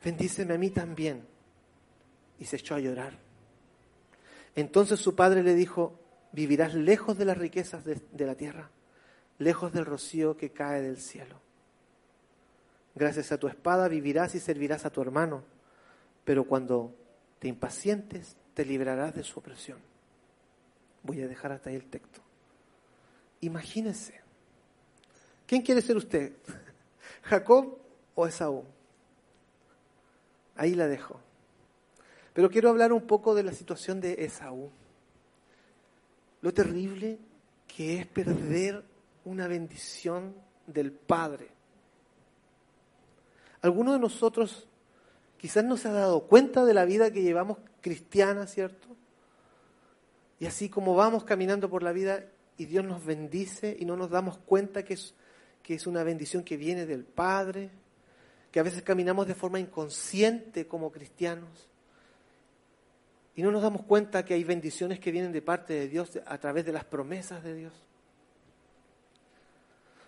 Bendíceme 0.01 0.53
a 0.53 0.57
mí 0.57 0.69
también. 0.69 1.27
Y 2.39 2.45
se 2.45 2.55
echó 2.55 2.75
a 2.75 2.79
llorar. 2.79 3.17
Entonces 4.55 5.01
su 5.01 5.15
padre 5.15 5.43
le 5.43 5.53
dijo, 5.53 5.99
vivirás 6.31 6.75
lejos 6.75 7.17
de 7.17 7.25
las 7.25 7.37
riquezas 7.37 7.83
de, 7.83 8.01
de 8.13 8.25
la 8.25 8.35
tierra, 8.35 8.69
lejos 9.37 9.73
del 9.73 9.85
rocío 9.85 10.37
que 10.37 10.53
cae 10.53 10.81
del 10.81 11.01
cielo. 11.01 11.41
Gracias 12.95 13.33
a 13.33 13.37
tu 13.37 13.49
espada 13.49 13.89
vivirás 13.89 14.33
y 14.33 14.39
servirás 14.39 14.85
a 14.85 14.91
tu 14.91 15.01
hermano, 15.01 15.43
pero 16.23 16.45
cuando 16.45 16.95
te 17.39 17.49
impacientes 17.49 18.37
te 18.53 18.63
librarás 18.63 19.13
de 19.13 19.25
su 19.25 19.39
opresión. 19.39 19.88
Voy 21.03 21.21
a 21.21 21.27
dejar 21.27 21.51
hasta 21.51 21.69
ahí 21.69 21.75
el 21.75 21.89
texto. 21.89 22.21
Imagínese. 23.41 24.19
¿Quién 25.45 25.61
quiere 25.61 25.81
ser 25.81 25.97
usted? 25.97 26.33
¿Jacob 27.23 27.77
o 28.15 28.27
Esaú? 28.27 28.65
Ahí 30.55 30.75
la 30.75 30.87
dejo. 30.87 31.19
Pero 32.33 32.49
quiero 32.49 32.69
hablar 32.69 32.93
un 32.93 33.07
poco 33.07 33.33
de 33.33 33.43
la 33.43 33.53
situación 33.53 33.99
de 34.01 34.25
Esaú. 34.25 34.69
Lo 36.41 36.53
terrible 36.53 37.17
que 37.67 37.99
es 37.99 38.07
perder 38.07 38.83
una 39.25 39.47
bendición 39.47 40.35
del 40.67 40.91
Padre. 40.91 41.49
Alguno 43.61 43.93
de 43.93 43.99
nosotros 43.99 44.67
quizás 45.37 45.63
no 45.63 45.77
se 45.77 45.87
ha 45.87 45.93
dado 45.93 46.21
cuenta 46.27 46.65
de 46.65 46.73
la 46.73 46.85
vida 46.85 47.11
que 47.11 47.23
llevamos 47.23 47.57
cristiana, 47.81 48.47
¿cierto? 48.47 48.87
Y 50.39 50.45
así 50.45 50.69
como 50.69 50.95
vamos 50.95 51.23
caminando 51.23 51.69
por 51.69 51.83
la 51.83 51.91
vida 51.91 52.25
y 52.57 52.65
Dios 52.65 52.85
nos 52.85 53.05
bendice 53.05 53.75
y 53.79 53.85
no 53.85 53.95
nos 53.95 54.09
damos 54.09 54.37
cuenta 54.37 54.83
que 54.83 54.93
es, 54.93 55.13
que 55.63 55.75
es 55.75 55.87
una 55.87 56.03
bendición 56.03 56.43
que 56.43 56.57
viene 56.57 56.85
del 56.85 57.03
Padre, 57.03 57.69
que 58.51 58.59
a 58.59 58.63
veces 58.63 58.81
caminamos 58.81 59.27
de 59.27 59.35
forma 59.35 59.59
inconsciente 59.59 60.67
como 60.67 60.91
cristianos 60.91 61.69
y 63.39 63.41
no 63.41 63.51
nos 63.51 63.61
damos 63.61 63.83
cuenta 63.83 64.25
que 64.25 64.33
hay 64.33 64.43
bendiciones 64.43 64.99
que 64.99 65.13
vienen 65.13 65.31
de 65.31 65.41
parte 65.41 65.73
de 65.73 65.87
Dios 65.87 66.19
a 66.25 66.37
través 66.39 66.65
de 66.65 66.73
las 66.73 66.83
promesas 66.83 67.41
de 67.41 67.55
Dios. 67.55 67.73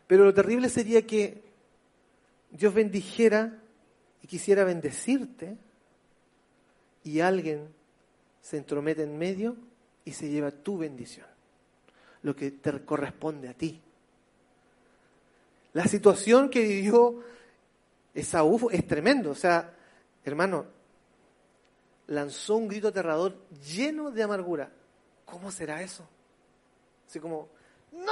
Pero 0.05 0.25
lo 0.25 0.33
terrible 0.33 0.67
sería 0.67 1.07
que 1.07 1.41
Dios 2.49 2.73
bendijera 2.73 3.57
y 4.21 4.27
quisiera 4.27 4.65
bendecirte 4.65 5.55
y 7.05 7.21
alguien 7.21 7.69
se 8.41 8.57
entromete 8.57 9.03
en 9.03 9.17
medio 9.17 9.55
y 10.05 10.11
se 10.11 10.29
lleva 10.29 10.51
tu 10.51 10.77
bendición 10.77 11.31
lo 12.23 12.35
que 12.35 12.51
te 12.51 12.83
corresponde 12.85 13.49
a 13.49 13.53
ti. 13.53 13.81
La 15.73 15.85
situación 15.85 16.49
que 16.49 16.61
vivió 16.61 17.23
Esaú 18.13 18.69
es 18.71 18.85
tremendo. 18.85 19.31
O 19.31 19.35
sea, 19.35 19.73
hermano, 20.23 20.65
lanzó 22.07 22.57
un 22.57 22.67
grito 22.67 22.89
aterrador 22.89 23.37
lleno 23.65 24.11
de 24.11 24.23
amargura. 24.23 24.71
¿Cómo 25.25 25.51
será 25.51 25.81
eso? 25.81 26.05
Así 27.07 27.19
como, 27.19 27.49
¡No! 27.91 28.11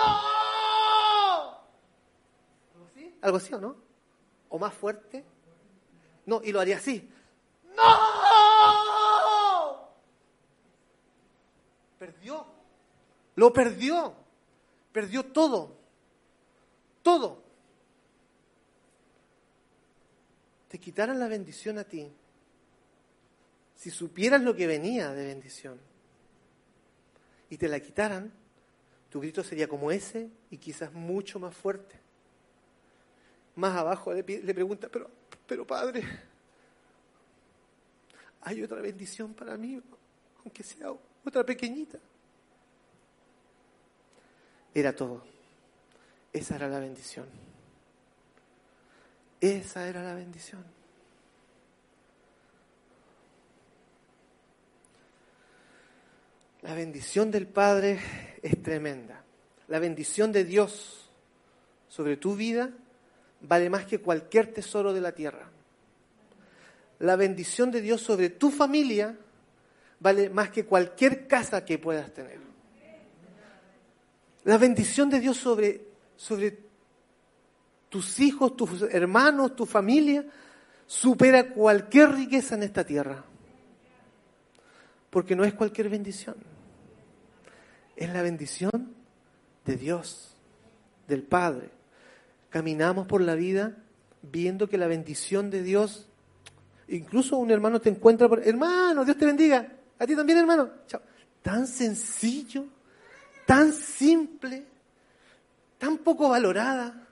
¿Algo 2.74 2.88
así? 2.88 3.18
¿Algo 3.22 3.38
así 3.38 3.54
o 3.54 3.60
no? 3.60 3.76
¿O 4.50 4.58
más 4.58 4.74
fuerte? 4.74 5.24
No, 6.26 6.42
y 6.44 6.52
lo 6.52 6.60
haría 6.60 6.78
así. 6.78 7.10
¡No! 7.76 8.19
Perdió 12.12 12.60
lo 13.40 13.54
perdió. 13.54 14.14
Perdió 14.92 15.24
todo. 15.24 15.78
Todo. 17.02 17.42
Te 20.68 20.78
quitaran 20.78 21.18
la 21.20 21.30
bendición 21.30 21.78
a 21.78 21.86
ti. 21.86 22.12
Si 23.76 23.92
supieras 23.92 24.42
lo 24.42 24.54
que 24.56 24.68
venía 24.68 25.14
de 25.14 25.26
bendición 25.26 25.80
y 27.50 27.58
te 27.58 27.70
la 27.70 27.80
quitaran, 27.80 28.30
tu 29.10 29.22
grito 29.22 29.42
sería 29.42 29.70
como 29.70 29.90
ese 29.90 30.30
y 30.52 30.58
quizás 30.58 30.92
mucho 30.92 31.40
más 31.40 31.56
fuerte. 31.56 31.96
Más 33.56 33.74
abajo 33.78 34.14
le, 34.14 34.22
le 34.22 34.54
pregunta, 34.54 34.90
pero, 34.92 35.10
pero 35.48 35.66
padre, 35.66 36.04
hay 38.42 38.62
otra 38.62 38.82
bendición 38.82 39.34
para 39.34 39.56
mí, 39.56 39.82
aunque 40.44 40.62
sea 40.62 40.92
otra 41.26 41.46
pequeñita 41.46 42.00
era 44.74 44.96
todo. 44.96 45.24
Esa 46.32 46.56
era 46.56 46.68
la 46.68 46.80
bendición. 46.80 47.26
Esa 49.42 49.88
era 49.88 50.04
la 50.04 50.14
bendición. 50.14 50.64
La 56.62 56.74
bendición 56.74 57.32
del 57.32 57.48
Padre 57.48 58.00
es 58.42 58.62
tremenda. 58.62 59.24
La 59.68 59.80
bendición 59.80 60.32
de 60.32 60.44
Dios 60.44 61.10
sobre 61.88 62.18
tu 62.18 62.36
vida 62.36 62.70
vale 63.42 63.70
más 63.70 63.86
que 63.86 64.00
cualquier 64.00 64.54
tesoro 64.54 64.94
de 64.94 65.02
la 65.02 65.14
tierra. 65.14 65.50
La 67.00 67.16
bendición 67.16 67.72
de 67.72 67.82
Dios 67.82 68.02
sobre 68.02 68.30
tu 68.30 68.52
familia 68.52 69.18
vale 70.00 70.30
más 70.30 70.50
que 70.50 70.66
cualquier 70.66 71.28
casa 71.28 71.64
que 71.66 71.78
puedas 71.78 72.14
tener. 72.14 72.40
La 74.44 74.58
bendición 74.58 75.10
de 75.10 75.20
Dios 75.20 75.38
sobre, 75.38 75.86
sobre 76.16 76.58
tus 77.90 78.20
hijos, 78.20 78.56
tus 78.56 78.84
hermanos, 78.84 79.56
tu 79.56 79.66
familia, 79.66 80.26
supera 80.86 81.50
cualquier 81.50 82.12
riqueza 82.14 82.56
en 82.56 82.64
esta 82.64 82.84
tierra. 82.84 83.24
Porque 85.10 85.36
no 85.36 85.44
es 85.44 85.54
cualquier 85.54 85.90
bendición. 85.90 86.36
Es 87.96 88.10
la 88.12 88.22
bendición 88.22 88.94
de 89.66 89.76
Dios, 89.76 90.36
del 91.08 91.24
Padre. 91.24 91.70
Caminamos 92.50 93.08
por 93.08 93.22
la 93.22 93.36
vida 93.36 93.76
viendo 94.22 94.70
que 94.70 94.78
la 94.78 94.88
bendición 94.88 95.50
de 95.50 95.64
Dios, 95.64 96.08
incluso 96.88 97.38
un 97.38 97.52
hermano 97.52 97.80
te 97.80 97.90
encuentra 97.90 98.28
por, 98.28 98.48
hermano, 98.48 99.04
Dios 99.06 99.18
te 99.18 99.26
bendiga. 99.26 99.79
A 100.00 100.08
ti 100.08 100.16
también, 100.16 100.40
hermano. 100.40 100.70
Chao. 100.88 101.02
Tan 101.44 101.68
sencillo 101.68 102.66
tan 103.50 103.74
simple, 103.74 104.64
tan 105.80 105.98
poco 105.98 106.30
valorada. 106.30 107.08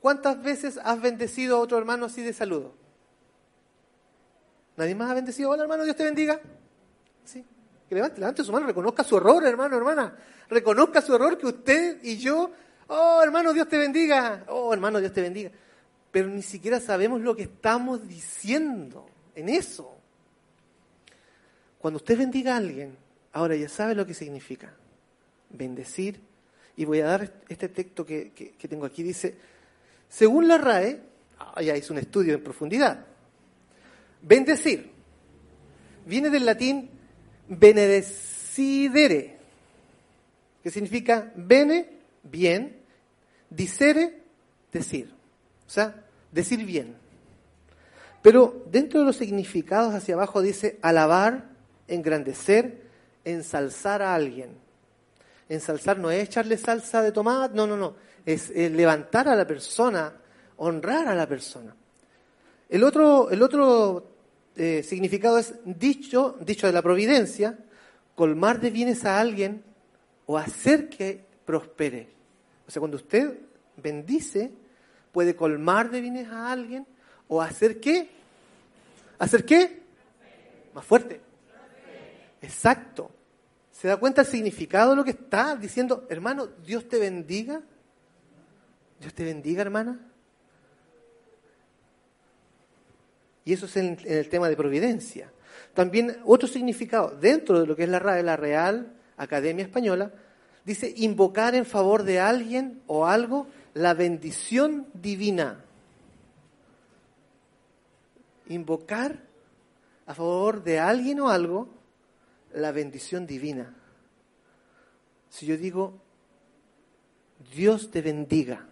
¿Cuántas 0.00 0.42
veces 0.42 0.76
has 0.82 1.00
bendecido 1.00 1.56
a 1.56 1.60
otro 1.60 1.78
hermano 1.78 2.06
así 2.06 2.20
de 2.20 2.32
saludo? 2.32 2.74
¿Nadie 4.76 4.96
más 4.96 5.08
ha 5.08 5.14
bendecido? 5.14 5.50
Hola 5.50 5.62
hermano, 5.62 5.84
Dios 5.84 5.94
te 5.94 6.02
bendiga. 6.02 6.40
¿Sí? 7.24 7.44
Que 7.88 7.94
levante, 7.94 8.18
levante 8.18 8.42
su 8.42 8.50
mano, 8.50 8.66
reconozca 8.66 9.04
su 9.04 9.18
error, 9.18 9.46
hermano, 9.46 9.76
hermana. 9.76 10.16
Reconozca 10.50 11.00
su 11.00 11.14
error 11.14 11.38
que 11.38 11.46
usted 11.46 12.02
y 12.02 12.16
yo, 12.16 12.50
oh 12.88 13.22
hermano, 13.22 13.52
Dios 13.52 13.68
te 13.68 13.78
bendiga. 13.78 14.46
Oh 14.48 14.72
hermano, 14.72 14.98
Dios 14.98 15.12
te 15.12 15.22
bendiga. 15.22 15.52
Pero 16.10 16.26
ni 16.26 16.42
siquiera 16.42 16.80
sabemos 16.80 17.20
lo 17.20 17.36
que 17.36 17.44
estamos 17.44 18.08
diciendo 18.08 19.06
en 19.36 19.48
eso. 19.48 19.95
Cuando 21.78 21.96
usted 21.96 22.18
bendiga 22.18 22.54
a 22.54 22.56
alguien, 22.58 22.96
ahora 23.32 23.56
ya 23.56 23.68
sabe 23.68 23.94
lo 23.94 24.06
que 24.06 24.14
significa 24.14 24.72
bendecir. 25.50 26.20
Y 26.76 26.84
voy 26.84 27.00
a 27.00 27.06
dar 27.06 27.32
este 27.48 27.68
texto 27.68 28.04
que, 28.04 28.54
tengo 28.68 28.84
aquí. 28.84 29.02
Dice, 29.02 29.34
según 30.08 30.48
la 30.48 30.58
RAE, 30.58 31.00
ya 31.62 31.76
hice 31.76 31.92
un 31.92 31.98
estudio 31.98 32.34
en 32.34 32.42
profundidad, 32.42 33.04
bendecir 34.22 34.96
viene 36.06 36.30
del 36.30 36.46
latín 36.46 36.88
benedecidere, 37.48 39.36
que 40.62 40.70
significa 40.70 41.32
bene, 41.36 41.90
bien, 42.22 42.76
dicere, 43.50 44.22
decir. 44.72 45.12
O 45.66 45.70
sea, 45.70 46.04
decir 46.32 46.64
bien. 46.64 46.96
Pero 48.22 48.64
dentro 48.70 49.00
de 49.00 49.06
los 49.06 49.16
significados 49.16 49.94
hacia 49.94 50.14
abajo 50.14 50.40
dice 50.42 50.78
alabar, 50.82 51.55
engrandecer, 51.88 52.82
ensalzar 53.24 54.02
a 54.02 54.14
alguien. 54.14 54.50
Ensalzar 55.48 55.98
no 55.98 56.10
es 56.10 56.24
echarle 56.24 56.56
salsa 56.56 57.02
de 57.02 57.12
tomate, 57.12 57.54
no, 57.54 57.66
no, 57.66 57.76
no. 57.76 57.94
Es, 58.24 58.50
levantar 58.50 59.28
a 59.28 59.36
la 59.36 59.46
persona, 59.46 60.12
honrar 60.56 61.06
a 61.08 61.14
la 61.14 61.26
persona. 61.26 61.74
El 62.68 62.82
otro, 62.82 63.30
el 63.30 63.42
otro 63.42 64.10
eh, 64.56 64.82
significado 64.82 65.38
es 65.38 65.54
dicho, 65.64 66.36
dicho 66.40 66.66
de 66.66 66.72
la 66.72 66.82
providencia, 66.82 67.56
colmar 68.14 68.60
de 68.60 68.70
bienes 68.70 69.04
a 69.04 69.20
alguien 69.20 69.62
o 70.26 70.36
hacer 70.36 70.88
que 70.88 71.24
prospere. 71.44 72.08
O 72.66 72.70
sea, 72.70 72.80
cuando 72.80 72.96
usted 72.96 73.38
bendice, 73.76 74.50
puede 75.12 75.36
colmar 75.36 75.90
de 75.90 76.00
bienes 76.00 76.28
a 76.28 76.50
alguien 76.50 76.86
o 77.28 77.40
hacer 77.40 77.80
qué? 77.80 78.08
¿Hacer 79.18 79.44
qué? 79.44 79.82
Más 80.74 80.84
fuerte. 80.84 81.25
Exacto. 82.42 83.10
¿Se 83.72 83.88
da 83.88 83.98
cuenta 83.98 84.22
el 84.22 84.26
significado 84.26 84.90
de 84.90 84.96
lo 84.96 85.04
que 85.04 85.10
está 85.10 85.54
diciendo? 85.56 86.06
Hermano, 86.08 86.46
Dios 86.46 86.88
te 86.88 86.98
bendiga. 86.98 87.60
Dios 88.98 89.12
te 89.12 89.24
bendiga, 89.24 89.62
hermana. 89.62 90.00
Y 93.44 93.52
eso 93.52 93.66
es 93.66 93.76
en, 93.76 93.98
el 94.04 94.28
tema 94.28 94.48
de 94.48 94.56
providencia. 94.56 95.30
También 95.74 96.18
otro 96.24 96.48
significado, 96.48 97.10
dentro 97.10 97.60
de 97.60 97.66
lo 97.66 97.76
que 97.76 97.84
es 97.84 97.88
la, 97.88 98.00
la 98.00 98.36
Real 98.36 98.92
Academia 99.16 99.64
Española, 99.64 100.10
dice 100.64 100.92
invocar 100.96 101.54
en 101.54 101.66
favor 101.66 102.02
de 102.02 102.18
alguien 102.18 102.80
o 102.86 103.06
algo 103.06 103.46
la 103.74 103.94
bendición 103.94 104.86
divina. 104.94 105.64
Invocar 108.48 109.22
a 110.06 110.14
favor 110.14 110.64
de 110.64 110.78
alguien 110.78 111.20
o 111.20 111.28
algo 111.28 111.68
la 112.56 112.72
bendición 112.72 113.26
divina. 113.26 113.74
Si 115.28 115.46
yo 115.46 115.56
digo, 115.56 116.00
Dios 117.54 117.90
te 117.90 118.00
bendiga, 118.00 118.66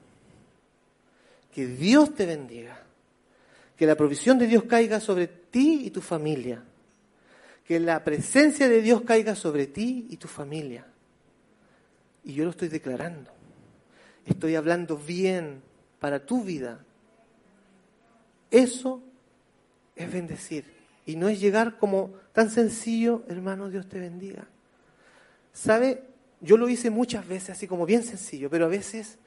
que 1.52 1.66
Dios 1.66 2.14
te 2.14 2.26
bendiga, 2.26 2.82
que 3.76 3.86
la 3.86 3.96
provisión 3.96 4.38
de 4.38 4.46
Dios 4.46 4.64
caiga 4.64 5.00
sobre 5.00 5.26
ti 5.26 5.82
y 5.84 5.90
tu 5.90 6.00
familia. 6.00 6.62
Que 7.66 7.80
la 7.80 8.04
presencia 8.04 8.68
de 8.68 8.82
Dios 8.82 9.02
caiga 9.02 9.34
sobre 9.34 9.66
ti 9.66 10.06
y 10.10 10.16
tu 10.16 10.28
familia. 10.28 10.86
Y 12.22 12.34
yo 12.34 12.44
lo 12.44 12.50
estoy 12.50 12.68
declarando. 12.68 13.30
Estoy 14.26 14.54
hablando 14.54 14.96
bien 14.96 15.62
para 15.98 16.24
tu 16.24 16.44
vida. 16.44 16.84
Eso 18.50 19.02
es 19.96 20.12
bendecir. 20.12 20.83
Y 21.06 21.16
no 21.16 21.28
es 21.28 21.40
llegar 21.40 21.78
como 21.78 22.14
tan 22.32 22.50
sencillo, 22.50 23.22
hermano, 23.28 23.68
Dios 23.68 23.88
te 23.88 23.98
bendiga. 23.98 24.46
¿Sabe? 25.52 26.02
Yo 26.40 26.56
lo 26.56 26.68
hice 26.68 26.90
muchas 26.90 27.26
veces 27.26 27.50
así 27.50 27.66
como 27.66 27.86
bien 27.86 28.02
sencillo, 28.02 28.50
pero 28.50 28.66
a 28.66 28.68
veces 28.68 29.18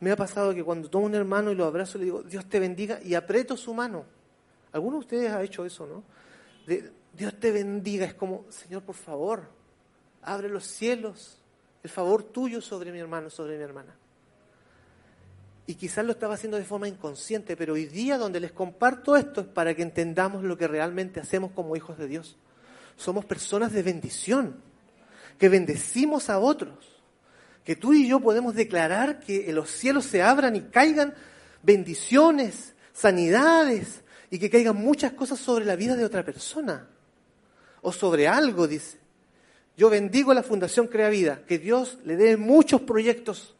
me 0.00 0.10
ha 0.10 0.16
pasado 0.16 0.54
que 0.54 0.64
cuando 0.64 0.88
tomo 0.88 1.06
un 1.06 1.14
hermano 1.14 1.50
y 1.50 1.54
lo 1.54 1.64
abrazo, 1.64 1.98
le 1.98 2.04
digo, 2.04 2.22
Dios 2.22 2.48
te 2.48 2.60
bendiga, 2.60 3.00
y 3.02 3.14
aprieto 3.14 3.56
su 3.56 3.74
mano. 3.74 4.04
Algunos 4.72 5.00
de 5.00 5.04
ustedes 5.04 5.32
ha 5.32 5.42
hecho 5.42 5.64
eso, 5.64 5.86
¿no? 5.86 6.02
Dios 7.12 7.34
te 7.40 7.50
bendiga, 7.50 8.06
es 8.06 8.14
como, 8.14 8.44
Señor, 8.50 8.82
por 8.82 8.94
favor, 8.94 9.44
abre 10.22 10.48
los 10.48 10.66
cielos, 10.66 11.38
el 11.82 11.90
favor 11.90 12.22
tuyo 12.22 12.60
sobre 12.60 12.92
mi 12.92 12.98
hermano, 12.98 13.30
sobre 13.30 13.56
mi 13.56 13.64
hermana. 13.64 13.94
Y 15.68 15.74
quizás 15.74 16.02
lo 16.02 16.12
estaba 16.12 16.32
haciendo 16.32 16.56
de 16.56 16.64
forma 16.64 16.88
inconsciente, 16.88 17.54
pero 17.54 17.74
hoy 17.74 17.84
día 17.84 18.16
donde 18.16 18.40
les 18.40 18.52
comparto 18.52 19.16
esto 19.16 19.42
es 19.42 19.46
para 19.46 19.74
que 19.74 19.82
entendamos 19.82 20.42
lo 20.42 20.56
que 20.56 20.66
realmente 20.66 21.20
hacemos 21.20 21.52
como 21.52 21.76
hijos 21.76 21.98
de 21.98 22.08
Dios. 22.08 22.38
Somos 22.96 23.26
personas 23.26 23.70
de 23.74 23.82
bendición, 23.82 24.56
que 25.38 25.50
bendecimos 25.50 26.30
a 26.30 26.38
otros 26.38 26.98
que 27.68 27.76
tú 27.76 27.92
y 27.92 28.08
yo 28.08 28.18
podemos 28.18 28.54
declarar 28.54 29.20
que 29.20 29.52
los 29.52 29.70
cielos 29.70 30.06
se 30.06 30.22
abran 30.22 30.56
y 30.56 30.62
caigan 30.62 31.12
bendiciones, 31.62 32.72
sanidades 32.94 34.04
y 34.30 34.38
que 34.38 34.48
caigan 34.48 34.76
muchas 34.76 35.12
cosas 35.12 35.38
sobre 35.38 35.66
la 35.66 35.76
vida 35.76 35.94
de 35.94 36.06
otra 36.06 36.24
persona 36.24 36.88
o 37.82 37.92
sobre 37.92 38.26
algo, 38.26 38.66
dice. 38.66 38.96
Yo 39.76 39.90
bendigo 39.90 40.30
a 40.30 40.34
la 40.34 40.42
Fundación 40.42 40.86
Crea 40.86 41.10
Vida, 41.10 41.42
que 41.46 41.58
Dios 41.58 41.98
le 42.06 42.16
dé 42.16 42.38
muchos 42.38 42.80
proyectos 42.80 43.54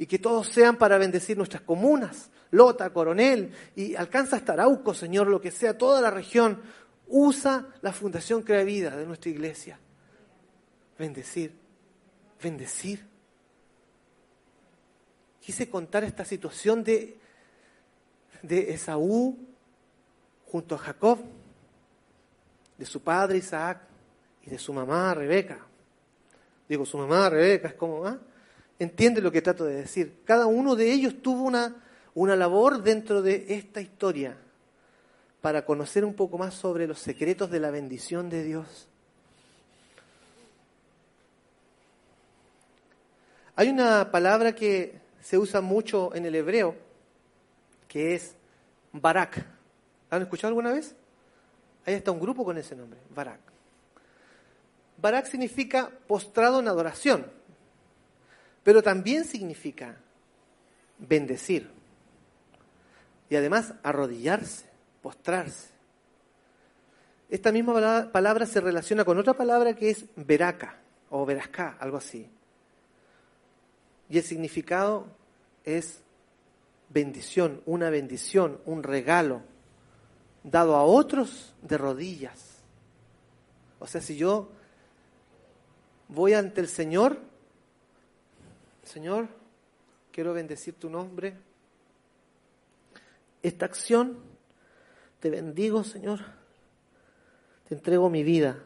y 0.00 0.06
que 0.06 0.18
todos 0.18 0.48
sean 0.48 0.78
para 0.78 0.96
bendecir 0.96 1.36
nuestras 1.36 1.60
comunas, 1.60 2.30
Lota, 2.52 2.90
Coronel 2.90 3.52
y 3.76 3.94
alcanza 3.96 4.36
hasta 4.36 4.54
Arauco, 4.54 4.94
Señor, 4.94 5.26
lo 5.26 5.42
que 5.42 5.50
sea, 5.50 5.76
toda 5.76 6.00
la 6.00 6.10
región. 6.10 6.62
Usa 7.06 7.68
la 7.82 7.92
Fundación 7.92 8.42
Crea 8.42 8.64
Vida 8.64 8.96
de 8.96 9.04
nuestra 9.04 9.30
iglesia. 9.30 9.78
Bendecir, 10.98 11.52
bendecir 12.42 13.06
quise 15.38 15.68
contar 15.68 16.02
esta 16.02 16.24
situación 16.24 16.82
de, 16.82 17.18
de 18.40 18.72
Esaú 18.72 19.38
junto 20.46 20.76
a 20.76 20.78
Jacob, 20.78 21.18
de 22.78 22.86
su 22.86 23.02
padre 23.02 23.36
Isaac 23.36 23.82
y 24.46 24.48
de 24.48 24.58
su 24.58 24.72
mamá 24.72 25.12
Rebeca. 25.12 25.58
Digo, 26.66 26.86
su 26.86 26.96
mamá 26.96 27.28
Rebeca 27.28 27.68
es 27.68 27.74
como, 27.74 28.06
¿ah? 28.06 28.18
Entiende 28.80 29.20
lo 29.20 29.30
que 29.30 29.42
trato 29.42 29.66
de 29.66 29.74
decir. 29.74 30.22
Cada 30.24 30.46
uno 30.46 30.74
de 30.74 30.90
ellos 30.90 31.20
tuvo 31.20 31.42
una, 31.42 31.76
una 32.14 32.34
labor 32.34 32.82
dentro 32.82 33.20
de 33.20 33.44
esta 33.50 33.82
historia 33.82 34.38
para 35.42 35.66
conocer 35.66 36.02
un 36.02 36.14
poco 36.14 36.38
más 36.38 36.54
sobre 36.54 36.86
los 36.86 36.98
secretos 36.98 37.50
de 37.50 37.60
la 37.60 37.70
bendición 37.70 38.30
de 38.30 38.42
Dios. 38.42 38.88
Hay 43.54 43.68
una 43.68 44.10
palabra 44.10 44.54
que 44.54 44.98
se 45.20 45.36
usa 45.36 45.60
mucho 45.60 46.14
en 46.14 46.24
el 46.24 46.34
hebreo, 46.34 46.74
que 47.86 48.14
es 48.14 48.34
Barak. 48.92 49.44
¿Han 50.08 50.22
escuchado 50.22 50.48
alguna 50.48 50.72
vez? 50.72 50.94
Ahí 51.84 51.92
está 51.92 52.12
un 52.12 52.20
grupo 52.20 52.46
con 52.46 52.56
ese 52.56 52.74
nombre, 52.74 52.98
Barak. 53.14 53.40
Barak 54.96 55.26
significa 55.26 55.90
postrado 56.06 56.60
en 56.60 56.68
adoración, 56.68 57.39
pero 58.62 58.82
también 58.82 59.24
significa 59.24 59.96
bendecir. 60.98 61.70
Y 63.28 63.36
además 63.36 63.74
arrodillarse, 63.82 64.66
postrarse. 65.02 65.68
Esta 67.28 67.52
misma 67.52 68.10
palabra 68.10 68.44
se 68.44 68.60
relaciona 68.60 69.04
con 69.04 69.18
otra 69.18 69.34
palabra 69.34 69.74
que 69.74 69.90
es 69.90 70.04
veraka 70.16 70.78
o 71.10 71.24
veraská, 71.24 71.76
algo 71.78 71.96
así. 71.96 72.28
Y 74.08 74.18
el 74.18 74.24
significado 74.24 75.06
es 75.64 76.00
bendición, 76.88 77.62
una 77.66 77.88
bendición, 77.90 78.60
un 78.66 78.82
regalo 78.82 79.42
dado 80.42 80.74
a 80.74 80.82
otros 80.82 81.54
de 81.62 81.78
rodillas. 81.78 82.58
O 83.78 83.86
sea, 83.86 84.00
si 84.00 84.16
yo 84.16 84.50
voy 86.08 86.34
ante 86.34 86.60
el 86.60 86.68
Señor, 86.68 87.29
Señor, 88.90 89.28
quiero 90.10 90.34
bendecir 90.34 90.74
tu 90.74 90.90
nombre, 90.90 91.36
esta 93.40 93.64
acción, 93.64 94.18
te 95.20 95.30
bendigo, 95.30 95.84
Señor, 95.84 96.18
te 97.68 97.76
entrego 97.76 98.10
mi 98.10 98.24
vida. 98.24 98.58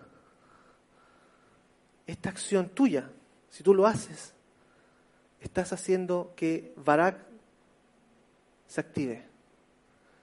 Esta 2.07 2.31
acción 2.31 2.71
tuya, 2.71 3.11
si 3.51 3.63
tú 3.63 3.75
lo 3.75 3.87
haces, 3.87 4.33
estás 5.43 5.75
haciendo 5.75 6.33
que 6.35 6.73
Barak 6.79 7.19
se 8.67 8.81
active, 8.81 9.27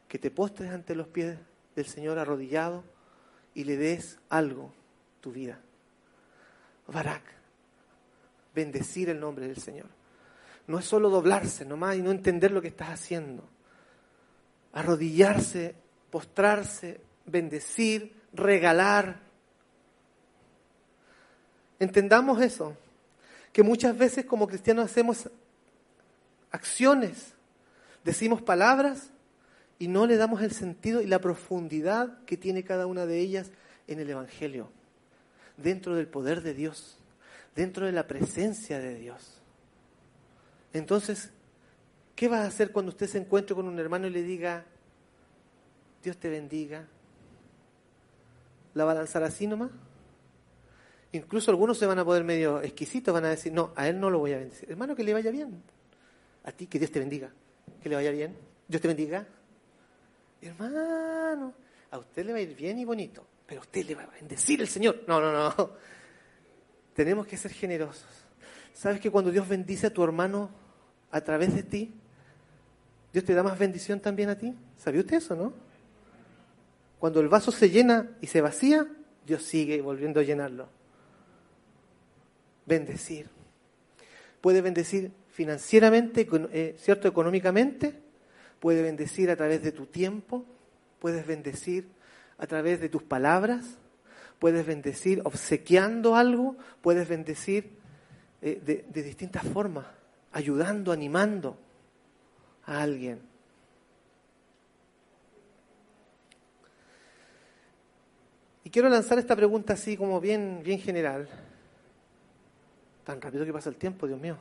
que 0.08 0.18
te 0.18 0.32
postres 0.32 0.72
ante 0.72 0.96
los 0.96 1.10
pies 1.10 1.38
del 1.76 1.86
Señor 1.86 2.18
arrodillado 2.18 2.84
y 3.54 3.66
le 3.66 3.78
des 3.78 4.18
algo, 4.30 4.74
tu 5.22 5.32
vida. 5.32 5.60
Barak, 6.88 7.41
bendecir 8.54 9.10
el 9.10 9.20
nombre 9.20 9.48
del 9.48 9.58
Señor. 9.58 9.88
No 10.68 10.80
es 10.80 10.86
solo 10.86 11.10
doblarse 11.10 11.66
nomás 11.66 11.96
y 11.96 12.02
no 12.02 12.12
entender 12.12 12.52
lo 12.52 12.62
que 12.62 12.70
estás 12.70 12.90
haciendo. 12.90 13.44
Arrodillarse, 14.74 15.76
postrarse, 16.10 17.02
bendecir, 17.26 18.14
regalar. 18.34 19.20
Entendamos 21.80 22.42
eso 22.42 22.78
que 23.52 23.64
muchas 23.64 23.98
veces 23.98 24.26
como 24.26 24.48
cristianos 24.48 24.86
hacemos 24.86 25.30
acciones, 26.52 27.34
decimos 28.04 28.42
palabras 28.42 29.10
y 29.80 29.88
no 29.88 30.06
le 30.06 30.18
damos 30.18 30.42
el 30.42 30.52
sentido 30.52 31.02
y 31.02 31.08
la 31.08 31.20
profundidad 31.20 32.24
que 32.26 32.38
tiene 32.38 32.64
cada 32.64 32.86
una 32.86 33.06
de 33.06 33.20
ellas 33.20 33.52
en 33.88 34.00
el 34.00 34.10
Evangelio, 34.10 34.70
dentro 35.58 35.96
del 35.96 36.08
poder 36.08 36.42
de 36.42 36.54
Dios, 36.54 37.01
dentro 37.56 37.86
de 37.86 37.92
la 37.92 38.08
presencia 38.08 38.80
de 38.80 38.96
Dios. 38.96 39.42
Entonces, 40.74 41.32
¿qué 42.16 42.28
va 42.28 42.44
a 42.44 42.48
hacer 42.48 42.72
cuando 42.72 42.92
usted 42.92 43.08
se 43.08 43.18
encuentre 43.18 43.56
con 43.56 43.68
un 43.68 43.78
hermano 43.80 44.08
y 44.08 44.12
le 44.12 44.24
diga, 44.24 44.66
Dios 46.04 46.18
te 46.18 46.30
bendiga? 46.30 46.88
¿La 48.74 48.86
va 48.86 48.92
a 48.92 48.96
lanzar 48.96 49.24
así 49.24 49.48
nomás? 49.48 49.72
Incluso 51.14 51.52
algunos 51.52 51.78
se 51.78 51.86
van 51.86 52.00
a 52.00 52.06
poder 52.06 52.24
medio 52.24 52.62
exquisitos, 52.62 53.14
van 53.14 53.26
a 53.26 53.30
decir, 53.30 53.52
no, 53.52 53.74
a 53.76 53.90
él 53.90 54.00
no 54.00 54.10
lo 54.10 54.20
voy 54.20 54.32
a 54.32 54.38
bendecir. 54.38 54.72
Hermano, 54.72 54.96
que 54.96 55.04
le 55.04 55.14
vaya 55.14 55.30
bien. 55.30 55.62
A 56.46 56.52
ti, 56.54 56.68
que 56.68 56.80
Dios 56.80 56.90
te 56.90 57.00
bendiga. 57.00 57.30
Que 57.84 57.90
le 57.90 57.96
vaya 57.96 58.12
bien. 58.12 58.36
Dios 58.68 58.82
te 58.82 58.88
bendiga. 58.88 59.28
Hermano, 60.42 61.54
a 61.92 61.98
usted 61.98 62.26
le 62.26 62.32
va 62.32 62.38
a 62.38 62.42
ir 62.42 62.56
bien 62.56 62.80
y 62.80 62.86
bonito, 62.86 63.28
pero 63.46 63.60
a 63.60 63.64
usted 63.64 63.86
le 63.86 63.96
va 63.96 64.04
a 64.04 64.08
bendecir 64.08 64.62
el 64.62 64.68
Señor. 64.68 65.04
No, 65.06 65.20
no, 65.20 65.32
no. 65.32 65.72
Tenemos 67.02 67.26
que 67.26 67.36
ser 67.36 67.52
generosos. 67.52 68.06
¿Sabes 68.76 69.00
que 69.00 69.10
cuando 69.10 69.32
Dios 69.32 69.50
bendice 69.50 69.88
a 69.88 69.90
tu 69.92 70.04
hermano 70.04 70.52
a 71.10 71.20
través 71.22 71.56
de 71.56 71.64
ti, 71.64 71.92
Dios 73.12 73.26
te 73.26 73.34
da 73.34 73.42
más 73.42 73.58
bendición 73.58 74.00
también 74.00 74.30
a 74.30 74.38
ti? 74.38 74.54
¿Sabía 74.78 75.02
usted 75.02 75.18
eso, 75.18 75.36
no? 75.36 75.52
Cuando 77.00 77.20
el 77.20 77.28
vaso 77.28 77.52
se 77.52 77.72
llena 77.72 78.12
y 78.22 78.28
se 78.28 78.40
vacía, 78.40 78.88
Dios 79.26 79.42
sigue 79.42 79.82
volviendo 79.82 80.20
a 80.20 80.24
llenarlo. 80.24 80.70
Bendecir. 82.68 83.32
Puede 84.40 84.62
bendecir 84.62 85.12
financieramente, 85.32 86.28
eh, 86.52 86.76
¿cierto? 86.78 87.08
Económicamente. 87.08 88.00
Puede 88.60 88.84
bendecir 88.84 89.32
a 89.32 89.36
través 89.36 89.64
de 89.64 89.72
tu 89.72 89.88
tiempo. 89.88 90.46
Puedes 91.00 91.26
bendecir 91.26 91.88
a 92.38 92.46
través 92.46 92.80
de 92.80 92.90
tus 92.90 93.02
palabras. 93.02 93.80
Puedes 94.42 94.66
bendecir 94.66 95.22
obsequiando 95.24 96.16
algo. 96.16 96.56
Puedes 96.82 97.08
bendecir 97.08 97.78
eh, 98.42 98.60
de, 98.66 98.84
de 98.90 99.04
distintas 99.04 99.44
formas, 99.44 99.86
ayudando, 100.32 100.92
animando 100.92 101.60
a 102.66 102.82
alguien. 102.82 103.22
Y 108.64 108.72
quiero 108.72 108.90
lanzar 108.90 109.20
esta 109.20 109.36
pregunta 109.36 109.74
así 109.74 109.96
como 109.96 110.20
bien, 110.20 110.62
bien 110.64 110.80
general. 110.80 111.30
Tan 113.04 113.22
rápido 113.22 113.46
que 113.46 113.54
pasa 113.54 113.70
el 113.70 113.76
tiempo, 113.76 114.08
Dios 114.08 114.20
mío. 114.20 114.38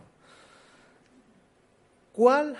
¿Cuál, 2.14 2.56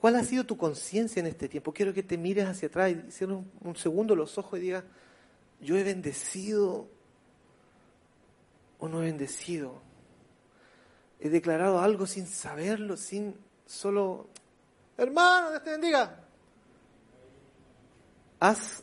cuál 0.00 0.16
ha 0.16 0.24
sido 0.24 0.44
tu 0.44 0.56
conciencia 0.56 1.20
en 1.20 1.26
este 1.26 1.48
tiempo? 1.48 1.72
Quiero 1.72 1.92
que 1.92 2.02
te 2.02 2.16
mires 2.16 2.46
hacia 2.46 2.68
atrás 2.68 2.90
y 2.90 3.10
cierres 3.10 3.38
un 3.60 3.76
segundo 3.76 4.16
los 4.16 4.38
ojos 4.38 4.58
y 4.58 4.62
digas, 4.62 4.84
yo 5.60 5.76
he 5.76 5.84
bendecido 5.84 6.88
o 8.78 8.88
no 8.88 9.02
he 9.02 9.06
bendecido. 9.06 9.82
He 11.20 11.28
declarado 11.28 11.80
algo 11.80 12.06
sin 12.06 12.26
saberlo, 12.26 12.96
sin 12.96 13.36
solo, 13.66 14.28
hermano, 14.96 15.50
Dios 15.50 15.62
te 15.62 15.70
bendiga. 15.70 16.18
¿Has, 18.40 18.82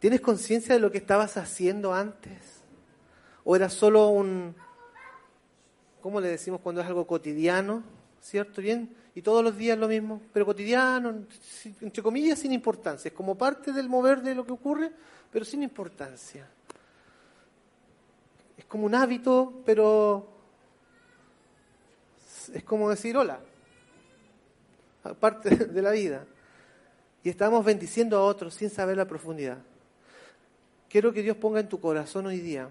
¿Tienes 0.00 0.20
conciencia 0.20 0.74
de 0.74 0.80
lo 0.80 0.90
que 0.90 0.98
estabas 0.98 1.36
haciendo 1.36 1.94
antes? 1.94 2.62
¿O 3.44 3.54
era 3.54 3.68
solo 3.68 4.08
un, 4.08 4.56
¿cómo 6.02 6.20
le 6.20 6.28
decimos 6.28 6.60
cuando 6.60 6.80
es 6.80 6.86
algo 6.86 7.06
cotidiano? 7.06 7.84
¿Cierto? 8.20 8.60
Bien. 8.60 9.03
Y 9.14 9.22
todos 9.22 9.44
los 9.44 9.56
días 9.56 9.78
lo 9.78 9.86
mismo, 9.86 10.20
pero 10.32 10.44
cotidiano, 10.44 11.24
entre 11.80 12.02
comillas, 12.02 12.38
sin 12.38 12.52
importancia. 12.52 13.08
Es 13.08 13.14
como 13.14 13.38
parte 13.38 13.72
del 13.72 13.88
mover 13.88 14.22
de 14.22 14.34
lo 14.34 14.44
que 14.44 14.52
ocurre, 14.52 14.90
pero 15.30 15.44
sin 15.44 15.62
importancia. 15.62 16.48
Es 18.58 18.64
como 18.64 18.86
un 18.86 18.94
hábito, 18.94 19.62
pero 19.64 20.28
es 22.52 22.64
como 22.64 22.90
decir 22.90 23.16
hola, 23.16 23.38
aparte 25.04 25.54
de 25.54 25.82
la 25.82 25.92
vida. 25.92 26.26
Y 27.22 27.28
estamos 27.28 27.64
bendiciendo 27.64 28.18
a 28.18 28.22
otros 28.22 28.54
sin 28.54 28.68
saber 28.68 28.96
la 28.96 29.06
profundidad. 29.06 29.58
Quiero 30.88 31.12
que 31.12 31.22
Dios 31.22 31.36
ponga 31.36 31.60
en 31.60 31.68
tu 31.68 31.80
corazón 31.80 32.26
hoy 32.26 32.40
día 32.40 32.68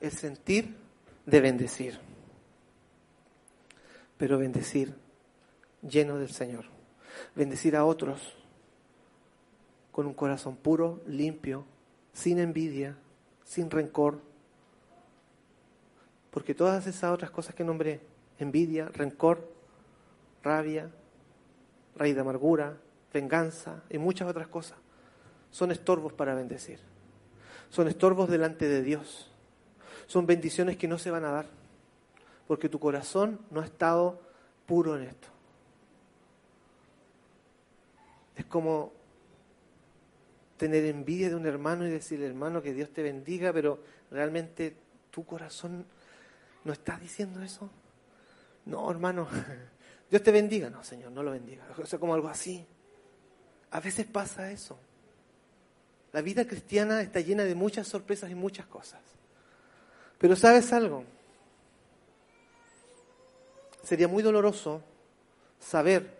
el 0.00 0.10
sentir 0.10 0.74
de 1.26 1.40
bendecir. 1.40 1.98
Pero 4.16 4.38
bendecir 4.38 5.03
lleno 5.88 6.18
del 6.18 6.30
Señor. 6.30 6.64
Bendecir 7.34 7.76
a 7.76 7.84
otros 7.84 8.34
con 9.92 10.06
un 10.06 10.14
corazón 10.14 10.56
puro, 10.56 11.00
limpio, 11.06 11.64
sin 12.12 12.38
envidia, 12.38 12.96
sin 13.44 13.70
rencor. 13.70 14.20
Porque 16.30 16.54
todas 16.54 16.86
esas 16.86 17.12
otras 17.12 17.30
cosas 17.30 17.54
que 17.54 17.62
nombré 17.62 18.00
envidia, 18.38 18.88
rencor, 18.92 19.48
rabia, 20.42 20.90
raíz 21.96 22.14
de 22.14 22.20
amargura, 22.20 22.76
venganza 23.12 23.84
y 23.88 23.98
muchas 23.98 24.28
otras 24.28 24.48
cosas. 24.48 24.78
Son 25.50 25.70
estorbos 25.70 26.12
para 26.12 26.34
bendecir. 26.34 26.80
Son 27.70 27.86
estorbos 27.86 28.28
delante 28.28 28.68
de 28.68 28.82
Dios. 28.82 29.30
Son 30.06 30.26
bendiciones 30.26 30.76
que 30.76 30.88
no 30.88 30.98
se 30.98 31.12
van 31.12 31.24
a 31.24 31.30
dar. 31.30 31.46
Porque 32.48 32.68
tu 32.68 32.80
corazón 32.80 33.40
no 33.50 33.60
ha 33.60 33.64
estado 33.64 34.20
puro 34.66 34.96
en 34.96 35.04
esto. 35.04 35.28
Es 38.36 38.44
como 38.46 38.92
tener 40.56 40.84
envidia 40.84 41.28
de 41.28 41.34
un 41.34 41.46
hermano 41.46 41.86
y 41.86 41.90
decirle, 41.90 42.26
hermano, 42.26 42.62
que 42.62 42.72
Dios 42.72 42.90
te 42.90 43.02
bendiga, 43.02 43.52
pero 43.52 43.82
realmente 44.10 44.76
tu 45.10 45.24
corazón 45.24 45.84
no 46.64 46.72
está 46.72 46.96
diciendo 46.96 47.42
eso. 47.42 47.70
No, 48.66 48.90
hermano, 48.90 49.28
Dios 50.10 50.22
te 50.22 50.32
bendiga. 50.32 50.70
No, 50.70 50.82
Señor, 50.82 51.12
no 51.12 51.22
lo 51.22 51.32
bendiga. 51.32 51.64
O 51.76 51.86
sea, 51.86 51.98
como 51.98 52.14
algo 52.14 52.28
así. 52.28 52.66
A 53.70 53.80
veces 53.80 54.06
pasa 54.06 54.50
eso. 54.50 54.78
La 56.12 56.22
vida 56.22 56.46
cristiana 56.46 57.02
está 57.02 57.20
llena 57.20 57.42
de 57.42 57.54
muchas 57.56 57.88
sorpresas 57.88 58.30
y 58.30 58.34
muchas 58.34 58.66
cosas. 58.66 59.00
Pero 60.18 60.36
¿sabes 60.36 60.72
algo? 60.72 61.04
Sería 63.82 64.08
muy 64.08 64.22
doloroso 64.22 64.80
saber 65.58 66.13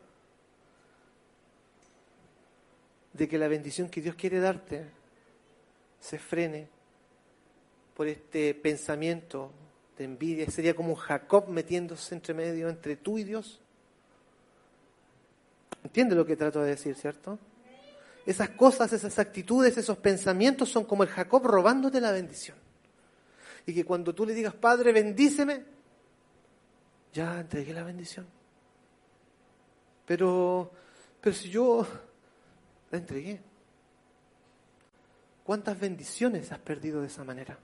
de 3.15 3.29
que 3.29 3.39
la 3.39 3.49
bendición 3.49 3.89
que 3.89 4.03
Dios 4.03 4.17
quiere 4.17 4.41
darte 4.41 4.85
se 6.01 6.19
frene 6.19 6.69
por 7.95 8.09
este 8.09 8.55
pensamiento 8.55 9.53
de 9.97 10.05
envidia. 10.05 10.51
Sería 10.51 10.75
como 10.75 10.91
un 10.91 10.97
Jacob 10.97 11.49
metiéndose 11.49 12.15
entre 12.15 12.35
medio 12.35 12.69
entre 12.69 12.97
tú 12.97 13.17
y 13.17 13.25
Dios. 13.25 13.61
¿Entiende 15.85 16.15
lo 16.15 16.27
que 16.27 16.37
trato 16.37 16.61
de 16.63 16.71
decir, 16.71 16.97
cierto? 16.97 17.39
Esas 18.27 18.51
cosas, 18.51 18.93
esas 18.93 19.19
actitudes, 19.19 19.77
esos 19.77 19.99
pensamientos 19.99 20.71
son 20.71 20.85
como 20.85 21.05
el 21.05 21.11
Jacob 21.11 21.47
robándote 21.47 22.01
la 22.01 22.11
bendición. 22.11 22.57
Y 23.67 23.75
que 23.75 23.85
cuando 23.85 24.15
tú 24.15 24.27
le 24.27 24.35
digas, 24.35 24.55
Padre, 24.55 24.93
bendíceme, 24.93 25.63
ya 27.13 27.41
entregué 27.41 27.73
la 27.73 27.85
bendición. 27.85 28.27
Pero, 30.07 30.71
pero 31.21 31.37
si 31.37 31.49
yo 31.49 31.87
entregué, 32.97 33.41
¿cuántas 35.45 35.79
bendiciones 35.79 36.53
has 36.53 36.59
perdido 36.59 37.01
de 37.01 37.09
esa 37.09 37.25
manera? 37.25 37.59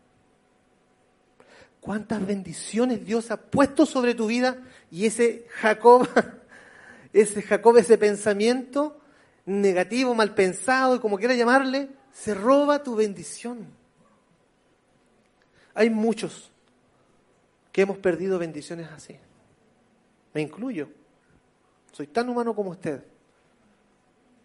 cuántas 1.80 2.24
bendiciones 2.24 3.04
Dios 3.04 3.30
ha 3.30 3.36
puesto 3.36 3.86
sobre 3.86 4.14
tu 4.14 4.26
vida 4.26 4.58
y 4.90 5.06
ese 5.06 5.46
Jacob, 5.48 6.08
ese 7.12 7.42
Jacob, 7.42 7.76
ese 7.78 7.98
pensamiento 7.98 9.00
negativo, 9.46 10.14
mal 10.14 10.34
pensado, 10.34 10.94
y 10.94 11.00
como 11.00 11.18
quiera 11.18 11.34
llamarle, 11.34 11.88
se 12.12 12.34
roba 12.34 12.82
tu 12.82 12.94
bendición. 12.94 13.66
Hay 15.74 15.90
muchos 15.90 16.50
que 17.72 17.82
hemos 17.82 17.98
perdido 17.98 18.38
bendiciones 18.38 18.88
así. 18.90 19.16
Me 20.34 20.42
incluyo. 20.42 20.90
Soy 21.92 22.06
tan 22.06 22.28
humano 22.28 22.54
como 22.54 22.70
usted. 22.70 23.02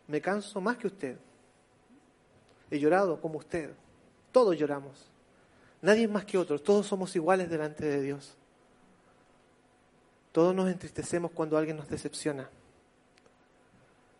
Me 0.08 0.22
canso 0.22 0.62
más 0.62 0.78
que 0.78 0.88
usted. 0.88 1.18
He 2.70 2.80
llorado 2.80 3.20
como 3.20 3.40
usted. 3.40 3.72
Todos 4.32 4.58
lloramos. 4.58 5.10
Nadie 5.82 6.08
más 6.08 6.26
que 6.26 6.38
otros, 6.38 6.64
todos 6.64 6.88
somos 6.88 7.16
iguales 7.16 7.50
delante 7.50 7.86
de 7.86 8.02
Dios. 8.02 8.36
Todos 10.32 10.54
nos 10.54 10.70
entristecemos 10.70 11.32
cuando 11.32 11.58
alguien 11.58 11.78
nos 11.78 11.88
decepciona. 11.88 12.50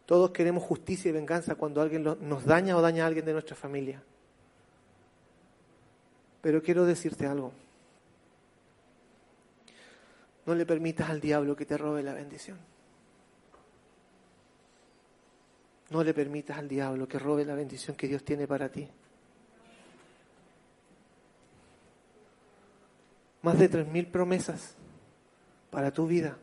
Todos 0.06 0.32
queremos 0.32 0.64
justicia 0.64 1.10
y 1.10 1.12
venganza 1.12 1.56
cuando 1.56 1.82
alguien 1.82 2.04
nos 2.04 2.46
daña 2.46 2.78
o 2.78 2.82
daña 2.82 3.04
a 3.04 3.08
alguien 3.08 3.26
de 3.26 3.34
nuestra 3.34 3.56
familia. 3.56 4.02
Pero 6.42 6.62
quiero 6.62 6.86
decirte 6.86 7.26
algo. 7.26 7.52
No 10.46 10.54
le 10.54 10.66
permitas 10.66 11.10
al 11.10 11.20
diablo 11.20 11.56
que 11.56 11.66
te 11.66 11.76
robe 11.76 12.04
la 12.04 12.14
bendición. 12.14 12.60
No 15.90 16.04
le 16.04 16.14
permitas 16.14 16.58
al 16.58 16.68
diablo 16.68 17.08
que 17.08 17.20
robe 17.20 17.46
la 17.46 17.56
bendición 17.56 17.96
que 17.96 18.08
Dios 18.08 18.24
tiene 18.24 18.48
para 18.48 18.70
ti. 18.70 18.90
más 23.46 23.60
de 23.60 23.70
3.000 23.70 24.08
promesas 24.08 24.74
para 25.70 25.92
tu 25.92 26.08
vida, 26.08 26.36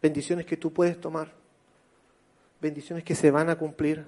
bendiciones 0.00 0.46
que 0.46 0.56
tú 0.56 0.72
puedes 0.72 1.00
tomar, 1.00 1.32
bendiciones 2.60 3.02
que 3.02 3.16
se 3.16 3.32
van 3.32 3.50
a 3.50 3.58
cumplir, 3.58 4.04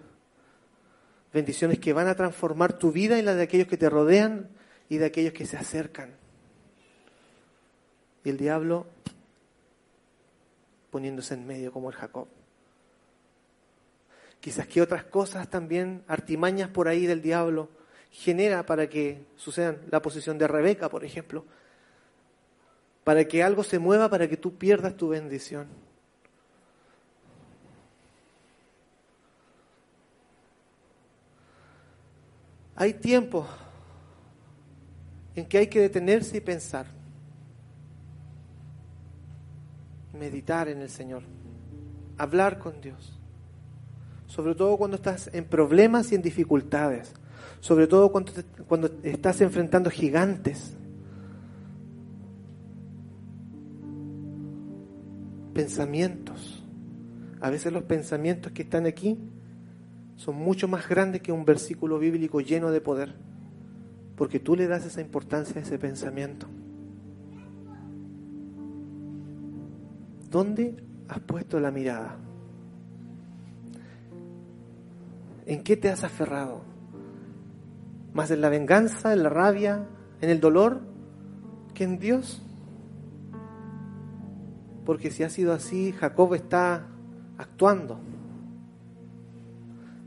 bendiciones 1.33 1.81
que 1.81 1.93
van 1.93 2.07
a 2.07 2.15
transformar 2.15 2.79
tu 2.79 2.93
vida 2.93 3.19
y 3.19 3.23
la 3.23 3.35
de 3.35 3.43
aquellos 3.43 3.67
que 3.67 3.77
te 3.77 3.91
rodean 3.91 4.51
y 4.89 4.99
de 4.99 5.07
aquellos 5.07 5.33
que 5.33 5.47
se 5.47 5.57
acercan. 5.57 6.15
Y 8.23 8.31
el 8.31 8.37
diablo 8.37 8.87
poniéndose 10.93 11.35
en 11.35 11.45
medio 11.45 11.73
como 11.73 11.91
el 11.91 11.97
Jacob. 11.97 12.29
Quizás 14.41 14.67
que 14.67 14.81
otras 14.81 15.05
cosas 15.05 15.49
también, 15.49 16.03
artimañas 16.09 16.71
por 16.71 16.89
ahí 16.89 17.07
del 17.07 17.21
diablo, 17.21 17.69
genera 18.11 18.65
para 18.65 18.89
que 18.89 19.25
sucedan. 19.37 19.79
La 19.91 20.01
posición 20.03 20.39
de 20.39 20.49
Rebeca, 20.49 20.89
por 20.89 21.05
ejemplo, 21.05 21.45
para 23.05 23.25
que 23.27 23.43
algo 23.43 23.63
se 23.63 23.79
mueva, 23.79 24.09
para 24.09 24.29
que 24.29 24.37
tú 24.37 24.57
pierdas 24.57 24.97
tu 24.97 25.09
bendición. 25.09 25.69
Hay 32.77 32.95
tiempo 32.95 33.47
en 35.35 35.45
que 35.45 35.59
hay 35.59 35.67
que 35.67 35.81
detenerse 35.81 36.39
y 36.39 36.41
pensar, 36.41 36.87
meditar 40.15 40.69
en 40.69 40.81
el 40.81 40.89
Señor, 40.89 41.23
hablar 42.17 42.59
con 42.59 42.81
Dios, 42.81 43.20
sobre 44.31 44.55
todo 44.55 44.77
cuando 44.77 44.97
estás 44.97 45.29
en 45.35 45.45
problemas 45.45 46.13
y 46.13 46.15
en 46.15 46.23
dificultades, 46.23 47.13
sobre 47.59 47.89
todo 47.89 48.13
cuando, 48.13 48.91
estás 49.03 49.41
enfrentando 49.41 49.91
gigantes, 49.91 50.77
pensamientos. 55.53 56.65
A 57.41 57.51
veces 57.51 57.73
los 57.73 57.83
pensamientos 57.83 58.53
que 58.53 58.63
están 58.63 58.87
aquí 58.87 59.19
son 60.15 60.37
mucho 60.37 60.69
más 60.69 60.89
grandes 60.89 61.23
que 61.23 61.33
un 61.33 61.45
versículo 61.45 61.99
bíblico 61.99 62.41
lleno 62.41 62.71
de 62.71 62.81
poder, 62.81 63.17
porque 64.15 64.39
tú 64.39 64.55
le 64.55 64.69
das 64.69 64.87
esa 64.87 65.01
importancia 65.01 65.61
a 65.61 65.65
ese 65.65 65.77
pensamiento. 65.77 66.47
¿Dónde 70.31 70.77
has 71.09 71.19
puesto 71.19 71.59
la 71.59 71.73
mirada? 71.73 72.30
¿En 75.47 75.63
qué 75.63 75.77
te 75.77 75.89
has 75.89 76.05
aferrado? 76.05 76.63
¿Más 78.13 78.31
en 78.31 78.41
la 78.41 78.49
venganza, 78.49 79.13
en 79.13 79.23
la 79.23 79.29
rabia, 79.29 79.87
en 80.21 80.31
el 80.31 80.41
dolor 80.41 80.81
que 81.75 81.85
en 81.85 81.99
Dios? 81.99 82.43
Porque 84.85 85.11
si 85.11 85.23
ha 85.23 85.31
sido 85.31 85.53
así, 85.53 85.93
Jacob 85.93 86.35
está 86.35 86.87
actuando. 87.39 88.01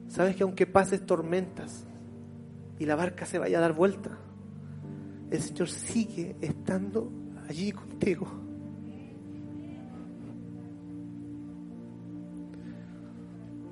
Sabes 0.08 0.36
que 0.36 0.44
aunque 0.44 0.68
pases 0.68 1.06
tormentas 1.06 1.86
y 2.78 2.86
la 2.86 2.96
barca 2.96 3.26
se 3.26 3.40
vaya 3.40 3.58
a 3.58 3.62
dar 3.62 3.74
vuelta, 3.74 4.12
el 5.32 5.42
Señor 5.42 5.70
sigue 5.70 6.36
estando 6.42 7.12
allí 7.50 7.72
contigo. 7.72 8.43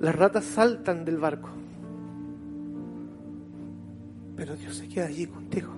Las 0.02 0.16
ratas 0.16 0.44
saltan 0.44 1.04
del 1.04 1.18
barco, 1.18 1.48
pero 4.34 4.56
Dios 4.56 4.74
se 4.74 4.88
queda 4.88 5.06
allí 5.06 5.26
contigo. 5.26 5.70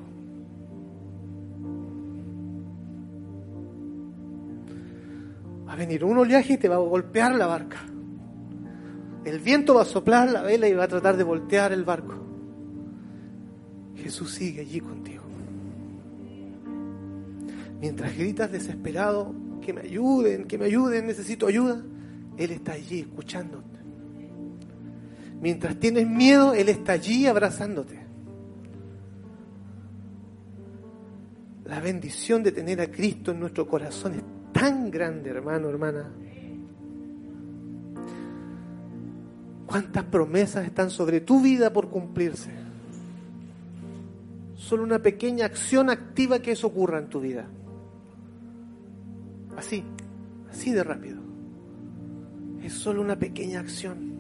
Va 5.68 5.74
a 5.74 5.76
venir 5.76 6.02
un 6.06 6.16
oleaje 6.16 6.54
y 6.54 6.56
te 6.56 6.70
va 6.70 6.76
a 6.76 6.78
golpear 6.78 7.34
la 7.34 7.46
barca. 7.46 7.84
El 9.26 9.40
viento 9.40 9.74
va 9.74 9.82
a 9.82 9.84
soplar 9.84 10.30
la 10.30 10.40
vela 10.40 10.68
y 10.68 10.72
va 10.72 10.84
a 10.84 10.88
tratar 10.88 11.18
de 11.18 11.24
voltear 11.24 11.72
el 11.72 11.84
barco. 11.84 12.14
Jesús 13.94 14.32
sigue 14.32 14.62
allí 14.62 14.80
contigo. 14.80 15.22
Mientras 17.78 18.16
gritas 18.16 18.50
desesperado, 18.50 19.34
que 19.60 19.74
me 19.74 19.82
ayuden, 19.82 20.46
que 20.46 20.56
me 20.56 20.64
ayuden, 20.64 21.08
necesito 21.08 21.46
ayuda, 21.46 21.84
Él 22.38 22.52
está 22.52 22.72
allí 22.72 23.00
escuchándote. 23.00 23.73
Mientras 25.44 25.78
tienes 25.78 26.08
miedo, 26.08 26.54
Él 26.54 26.70
está 26.70 26.92
allí 26.92 27.26
abrazándote. 27.26 28.00
La 31.66 31.80
bendición 31.80 32.42
de 32.42 32.50
tener 32.50 32.80
a 32.80 32.90
Cristo 32.90 33.32
en 33.32 33.40
nuestro 33.40 33.68
corazón 33.68 34.14
es 34.14 34.22
tan 34.54 34.90
grande, 34.90 35.28
hermano, 35.28 35.68
hermana. 35.68 36.10
¿Cuántas 39.66 40.04
promesas 40.04 40.64
están 40.64 40.88
sobre 40.88 41.20
tu 41.20 41.42
vida 41.42 41.70
por 41.70 41.90
cumplirse? 41.90 42.50
Solo 44.54 44.82
una 44.82 45.00
pequeña 45.00 45.44
acción 45.44 45.90
activa 45.90 46.38
que 46.38 46.52
eso 46.52 46.68
ocurra 46.68 47.00
en 47.00 47.10
tu 47.10 47.20
vida. 47.20 47.44
Así, 49.58 49.84
así 50.50 50.72
de 50.72 50.82
rápido. 50.82 51.18
Es 52.62 52.72
solo 52.72 53.02
una 53.02 53.18
pequeña 53.18 53.60
acción. 53.60 54.13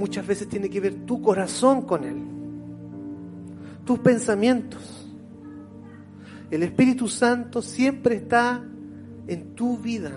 Muchas 0.00 0.26
veces 0.26 0.48
tiene 0.48 0.70
que 0.70 0.80
ver 0.80 1.04
tu 1.04 1.20
corazón 1.20 1.82
con 1.82 2.04
Él, 2.04 2.22
tus 3.84 3.98
pensamientos. 3.98 5.06
El 6.50 6.62
Espíritu 6.62 7.06
Santo 7.06 7.60
siempre 7.60 8.14
está 8.14 8.64
en 9.26 9.54
tu 9.54 9.76
vida, 9.76 10.12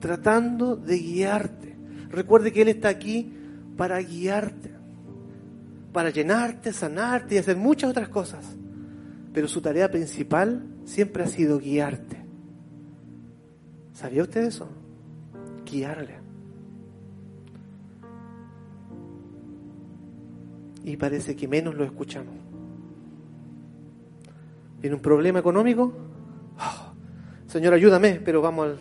tratando 0.00 0.76
de 0.76 0.98
guiarte. 0.98 1.74
Recuerde 2.10 2.52
que 2.52 2.60
Él 2.60 2.68
está 2.68 2.90
aquí 2.90 3.32
para 3.74 4.02
guiarte, 4.02 4.74
para 5.94 6.10
llenarte, 6.10 6.70
sanarte 6.74 7.36
y 7.36 7.38
hacer 7.38 7.56
muchas 7.56 7.88
otras 7.88 8.10
cosas. 8.10 8.44
Pero 9.32 9.48
su 9.48 9.62
tarea 9.62 9.90
principal 9.90 10.66
siempre 10.84 11.22
ha 11.22 11.28
sido 11.28 11.58
guiarte. 11.58 12.22
¿Sabía 13.94 14.24
usted 14.24 14.42
eso? 14.42 14.68
Guiarle. 15.64 16.21
Y 20.84 20.96
parece 20.96 21.36
que 21.36 21.46
menos 21.46 21.74
lo 21.74 21.84
escuchamos. 21.84 22.34
¿Tiene 24.80 24.96
un 24.96 25.02
problema 25.02 25.38
económico? 25.38 25.92
Oh, 26.58 26.92
señor, 27.46 27.72
ayúdame, 27.72 28.20
pero 28.24 28.42
vamos 28.42 28.66
al... 28.66 28.78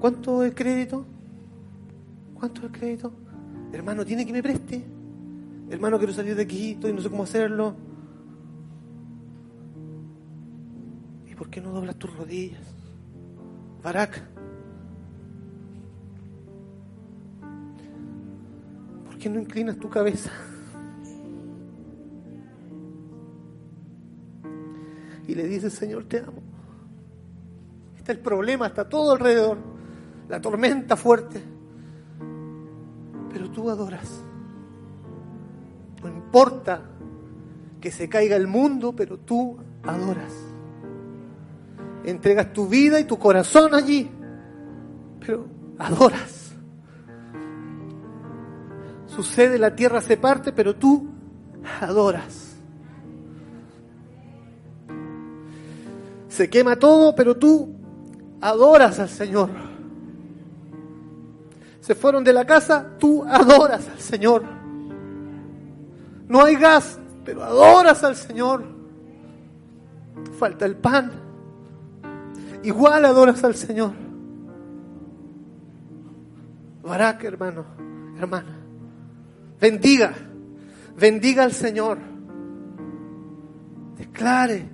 ¿Cuánto 0.00 0.42
es 0.42 0.50
el 0.50 0.54
crédito? 0.54 1.06
¿Cuánto 2.34 2.60
es 2.60 2.66
el 2.66 2.72
crédito? 2.72 3.12
Hermano, 3.72 4.04
¿tiene 4.04 4.26
que 4.26 4.32
me 4.32 4.42
preste? 4.42 4.84
Hermano, 5.70 5.96
quiero 5.96 6.12
salir 6.12 6.36
de 6.36 6.42
aquí, 6.42 6.72
estoy, 6.72 6.92
no 6.92 7.00
sé 7.00 7.08
cómo 7.08 7.22
hacerlo. 7.22 7.74
¿Y 11.26 11.34
por 11.34 11.48
qué 11.48 11.60
no 11.60 11.70
doblas 11.70 11.96
tus 11.96 12.14
rodillas? 12.14 12.60
Barak. 13.82 14.22
¿Por 19.06 19.18
qué 19.18 19.30
no 19.30 19.40
inclinas 19.40 19.78
tu 19.78 19.88
cabeza? 19.88 20.30
Y 25.26 25.34
le 25.34 25.46
dices, 25.46 25.72
Señor, 25.72 26.04
te 26.04 26.18
amo. 26.18 26.42
Está 27.96 28.12
el 28.12 28.18
problema, 28.18 28.66
está 28.66 28.88
todo 28.88 29.12
alrededor. 29.12 29.58
La 30.28 30.40
tormenta 30.40 30.96
fuerte 30.96 31.54
pero 33.34 33.50
tú 33.50 33.68
adoras. 33.68 34.22
No 36.00 36.08
importa 36.08 36.82
que 37.80 37.90
se 37.90 38.08
caiga 38.08 38.36
el 38.36 38.46
mundo, 38.46 38.94
pero 38.94 39.18
tú 39.18 39.58
adoras. 39.82 40.32
Entregas 42.04 42.52
tu 42.52 42.68
vida 42.68 43.00
y 43.00 43.04
tu 43.04 43.18
corazón 43.18 43.74
allí, 43.74 44.08
pero 45.18 45.46
adoras. 45.80 46.52
Sucede, 49.08 49.58
la 49.58 49.74
tierra 49.74 50.00
se 50.00 50.16
parte, 50.16 50.52
pero 50.52 50.76
tú 50.76 51.08
adoras. 51.80 52.53
Se 56.34 56.50
quema 56.50 56.76
todo, 56.76 57.14
pero 57.14 57.36
tú 57.36 57.74
adoras 58.40 58.98
al 58.98 59.08
Señor 59.08 59.50
se 61.84 61.94
fueron 61.94 62.24
de 62.24 62.32
la 62.32 62.46
casa, 62.46 62.92
tú 62.98 63.22
adoras 63.24 63.86
al 63.90 64.00
Señor. 64.00 64.42
No 66.26 66.42
hay 66.42 66.56
gas, 66.56 66.98
pero 67.26 67.44
adoras 67.44 68.02
al 68.02 68.16
Señor. 68.16 68.64
Falta 70.38 70.64
el 70.64 70.76
pan. 70.76 71.12
Igual 72.62 73.04
adoras 73.04 73.44
al 73.44 73.54
Señor. 73.54 73.92
Barak, 76.82 77.22
hermano, 77.24 77.66
hermana. 78.16 78.56
Bendiga, 79.60 80.14
bendiga 80.98 81.44
al 81.44 81.52
Señor. 81.52 81.98
Declare, 83.98 84.70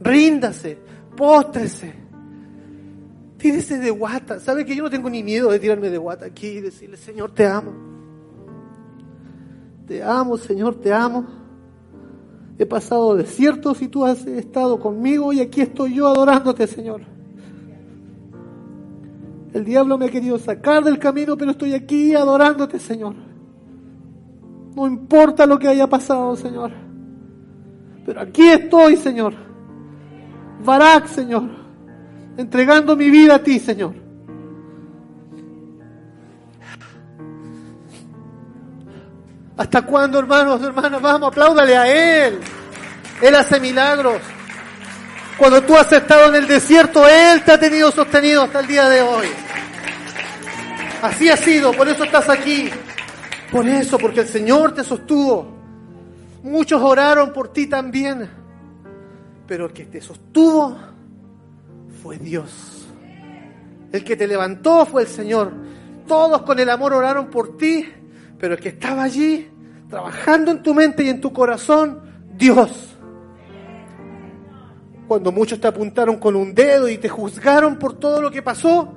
ríndase, 0.00 0.81
póstrese 1.16 2.02
Tírese 3.42 3.76
de 3.76 3.90
guata. 3.90 4.38
¿Sabe 4.38 4.64
que 4.64 4.76
yo 4.76 4.84
no 4.84 4.90
tengo 4.90 5.10
ni 5.10 5.24
miedo 5.24 5.50
de 5.50 5.58
tirarme 5.58 5.90
de 5.90 5.98
guata 5.98 6.26
aquí 6.26 6.46
y 6.46 6.60
decirle, 6.60 6.96
Señor, 6.96 7.32
te 7.32 7.44
amo? 7.44 7.72
Te 9.88 10.00
amo, 10.00 10.36
Señor, 10.36 10.76
te 10.76 10.92
amo. 10.92 11.26
He 12.56 12.64
pasado 12.64 13.16
desiertos 13.16 13.82
y 13.82 13.88
tú 13.88 14.04
has 14.04 14.24
estado 14.28 14.78
conmigo 14.78 15.32
y 15.32 15.40
aquí 15.40 15.60
estoy 15.60 15.96
yo 15.96 16.06
adorándote, 16.06 16.68
Señor. 16.68 17.00
El 19.52 19.64
diablo 19.64 19.98
me 19.98 20.04
ha 20.04 20.10
querido 20.10 20.38
sacar 20.38 20.84
del 20.84 21.00
camino, 21.00 21.36
pero 21.36 21.50
estoy 21.50 21.74
aquí 21.74 22.14
adorándote, 22.14 22.78
Señor. 22.78 23.16
No 24.76 24.86
importa 24.86 25.46
lo 25.46 25.58
que 25.58 25.66
haya 25.66 25.88
pasado, 25.88 26.36
Señor. 26.36 26.70
Pero 28.06 28.20
aquí 28.20 28.46
estoy, 28.46 28.96
Señor. 28.96 29.51
Barak, 30.60 31.08
Señor. 31.08 31.44
Entregando 32.36 32.96
mi 32.96 33.10
vida 33.10 33.36
a 33.36 33.42
ti, 33.42 33.58
Señor. 33.58 33.94
¿Hasta 39.56 39.82
cuándo, 39.82 40.18
hermanos, 40.18 40.62
hermanas? 40.62 41.00
Vamos, 41.00 41.28
apláudale 41.28 41.76
a 41.76 42.26
Él. 42.26 42.40
Él 43.20 43.34
hace 43.34 43.60
milagros. 43.60 44.20
Cuando 45.38 45.62
tú 45.62 45.76
has 45.76 45.92
estado 45.92 46.28
en 46.28 46.36
el 46.36 46.46
desierto, 46.46 47.06
Él 47.08 47.42
te 47.42 47.52
ha 47.52 47.58
tenido 47.58 47.90
sostenido 47.90 48.42
hasta 48.42 48.60
el 48.60 48.66
día 48.66 48.88
de 48.88 49.02
hoy. 49.02 49.28
Así 51.02 51.28
ha 51.28 51.36
sido, 51.36 51.72
por 51.72 51.88
eso 51.88 52.04
estás 52.04 52.28
aquí. 52.28 52.70
Por 53.50 53.68
eso, 53.68 53.98
porque 53.98 54.20
el 54.20 54.28
Señor 54.28 54.72
te 54.72 54.82
sostuvo. 54.82 55.46
Muchos 56.42 56.80
oraron 56.80 57.32
por 57.32 57.52
ti 57.52 57.66
también. 57.66 58.41
Pero 59.46 59.66
el 59.66 59.72
que 59.72 59.84
te 59.84 60.00
sostuvo 60.00 60.76
fue 62.02 62.18
Dios. 62.18 62.86
El 63.92 64.04
que 64.04 64.16
te 64.16 64.26
levantó 64.26 64.86
fue 64.86 65.02
el 65.02 65.08
Señor. 65.08 65.52
Todos 66.06 66.42
con 66.42 66.58
el 66.58 66.70
amor 66.70 66.94
oraron 66.94 67.28
por 67.28 67.56
ti, 67.56 67.86
pero 68.38 68.54
el 68.54 68.60
que 68.60 68.70
estaba 68.70 69.02
allí, 69.02 69.48
trabajando 69.88 70.50
en 70.50 70.62
tu 70.62 70.74
mente 70.74 71.04
y 71.04 71.08
en 71.08 71.20
tu 71.20 71.32
corazón, 71.32 72.00
Dios. 72.34 72.96
Cuando 75.06 75.30
muchos 75.30 75.60
te 75.60 75.68
apuntaron 75.68 76.16
con 76.16 76.34
un 76.34 76.54
dedo 76.54 76.88
y 76.88 76.96
te 76.96 77.08
juzgaron 77.08 77.78
por 77.78 77.98
todo 77.98 78.22
lo 78.22 78.30
que 78.30 78.42
pasó, 78.42 78.94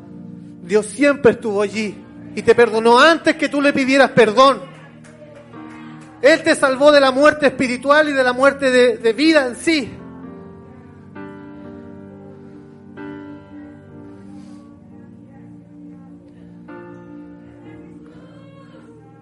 Dios 0.64 0.86
siempre 0.86 1.34
estuvo 1.34 1.62
allí 1.62 1.96
y 2.36 2.42
te 2.42 2.56
perdonó 2.56 3.00
antes 3.00 3.36
que 3.36 3.50
tú 3.50 3.62
le 3.62 3.74
pidieras 3.74 4.12
perdón. 4.12 4.60
Él 6.22 6.42
te 6.42 6.56
salvó 6.56 6.92
de 6.92 7.00
la 7.00 7.12
muerte 7.12 7.48
espiritual 7.48 8.10
y 8.10 8.14
de 8.14 8.24
la 8.24 8.34
muerte 8.34 8.72
de, 8.72 8.98
de 8.98 9.14
vida 9.14 9.46
en 9.46 9.56
sí. 9.56 9.92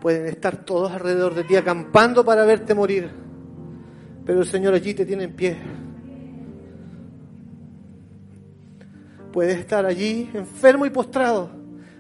Pueden 0.04 0.28
estar 0.28 0.58
todos 0.66 0.92
alrededor 0.92 1.34
de 1.34 1.46
ti 1.46 1.56
acampando 1.56 2.26
para 2.26 2.44
verte 2.44 2.76
morir, 2.76 3.10
pero 4.26 4.42
el 4.42 4.46
Señor 4.46 4.74
allí 4.74 4.94
te 4.94 5.06
tiene 5.06 5.24
en 5.24 5.34
pie. 5.34 5.56
Puedes 9.32 9.58
estar 9.58 9.86
allí 9.86 10.30
enfermo 10.34 10.86
y 10.86 10.89
postrado, 10.89 11.50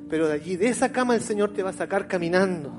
pero 0.09 0.27
de 0.27 0.33
allí, 0.33 0.57
de 0.57 0.67
esa 0.67 0.91
cama, 0.91 1.15
el 1.15 1.21
Señor 1.21 1.53
te 1.53 1.63
va 1.63 1.69
a 1.69 1.73
sacar 1.73 2.05
caminando. 2.05 2.73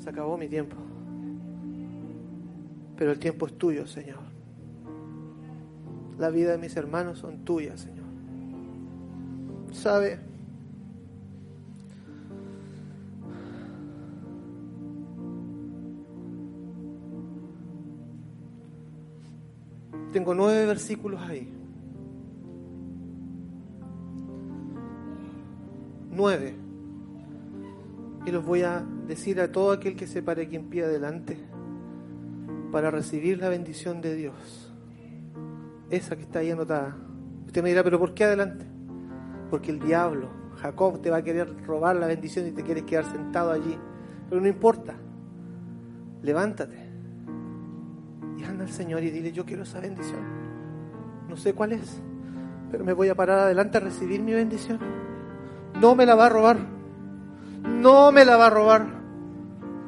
Se 0.00 0.10
acabó 0.10 0.36
mi 0.36 0.48
tiempo. 0.48 0.83
Pero 2.96 3.12
el 3.12 3.18
tiempo 3.18 3.46
es 3.46 3.58
tuyo, 3.58 3.86
Señor. 3.86 4.20
La 6.18 6.30
vida 6.30 6.52
de 6.52 6.58
mis 6.58 6.76
hermanos 6.76 7.18
son 7.18 7.44
tuyas, 7.44 7.80
Señor. 7.80 8.04
¿Sabe? 9.72 10.20
Tengo 20.12 20.32
nueve 20.32 20.64
versículos 20.66 21.20
ahí. 21.22 21.52
Nueve. 26.12 26.54
Y 28.24 28.30
los 28.30 28.44
voy 28.46 28.62
a 28.62 28.86
decir 29.08 29.40
a 29.40 29.50
todo 29.50 29.72
aquel 29.72 29.96
que 29.96 30.06
se 30.06 30.22
pare 30.22 30.42
aquí 30.42 30.54
en 30.54 30.70
pie 30.70 30.84
adelante 30.84 31.53
para 32.74 32.90
recibir 32.90 33.38
la 33.38 33.48
bendición 33.48 34.00
de 34.00 34.16
Dios. 34.16 34.34
Esa 35.90 36.16
que 36.16 36.22
está 36.22 36.40
ahí 36.40 36.50
anotada. 36.50 36.96
Usted 37.46 37.62
me 37.62 37.68
dirá, 37.68 37.84
pero 37.84 38.00
¿por 38.00 38.14
qué 38.14 38.24
adelante? 38.24 38.66
Porque 39.48 39.70
el 39.70 39.78
diablo, 39.78 40.28
Jacob, 40.56 41.00
te 41.00 41.08
va 41.08 41.18
a 41.18 41.22
querer 41.22 41.56
robar 41.64 41.94
la 41.94 42.08
bendición 42.08 42.48
y 42.48 42.50
te 42.50 42.64
quieres 42.64 42.82
quedar 42.82 43.04
sentado 43.04 43.52
allí. 43.52 43.78
Pero 44.28 44.40
no 44.40 44.48
importa. 44.48 44.96
Levántate 46.22 46.74
y 48.38 48.42
anda 48.42 48.64
al 48.64 48.72
Señor 48.72 49.04
y 49.04 49.10
dile, 49.12 49.30
yo 49.30 49.44
quiero 49.44 49.62
esa 49.62 49.78
bendición. 49.78 50.24
No 51.28 51.36
sé 51.36 51.54
cuál 51.54 51.74
es, 51.74 52.02
pero 52.72 52.84
me 52.84 52.92
voy 52.92 53.08
a 53.08 53.14
parar 53.14 53.38
adelante 53.38 53.78
a 53.78 53.82
recibir 53.82 54.20
mi 54.20 54.32
bendición. 54.32 54.80
No 55.80 55.94
me 55.94 56.06
la 56.06 56.16
va 56.16 56.26
a 56.26 56.28
robar. 56.28 56.58
No 57.68 58.10
me 58.10 58.24
la 58.24 58.36
va 58.36 58.46
a 58.46 58.50
robar. 58.50 58.88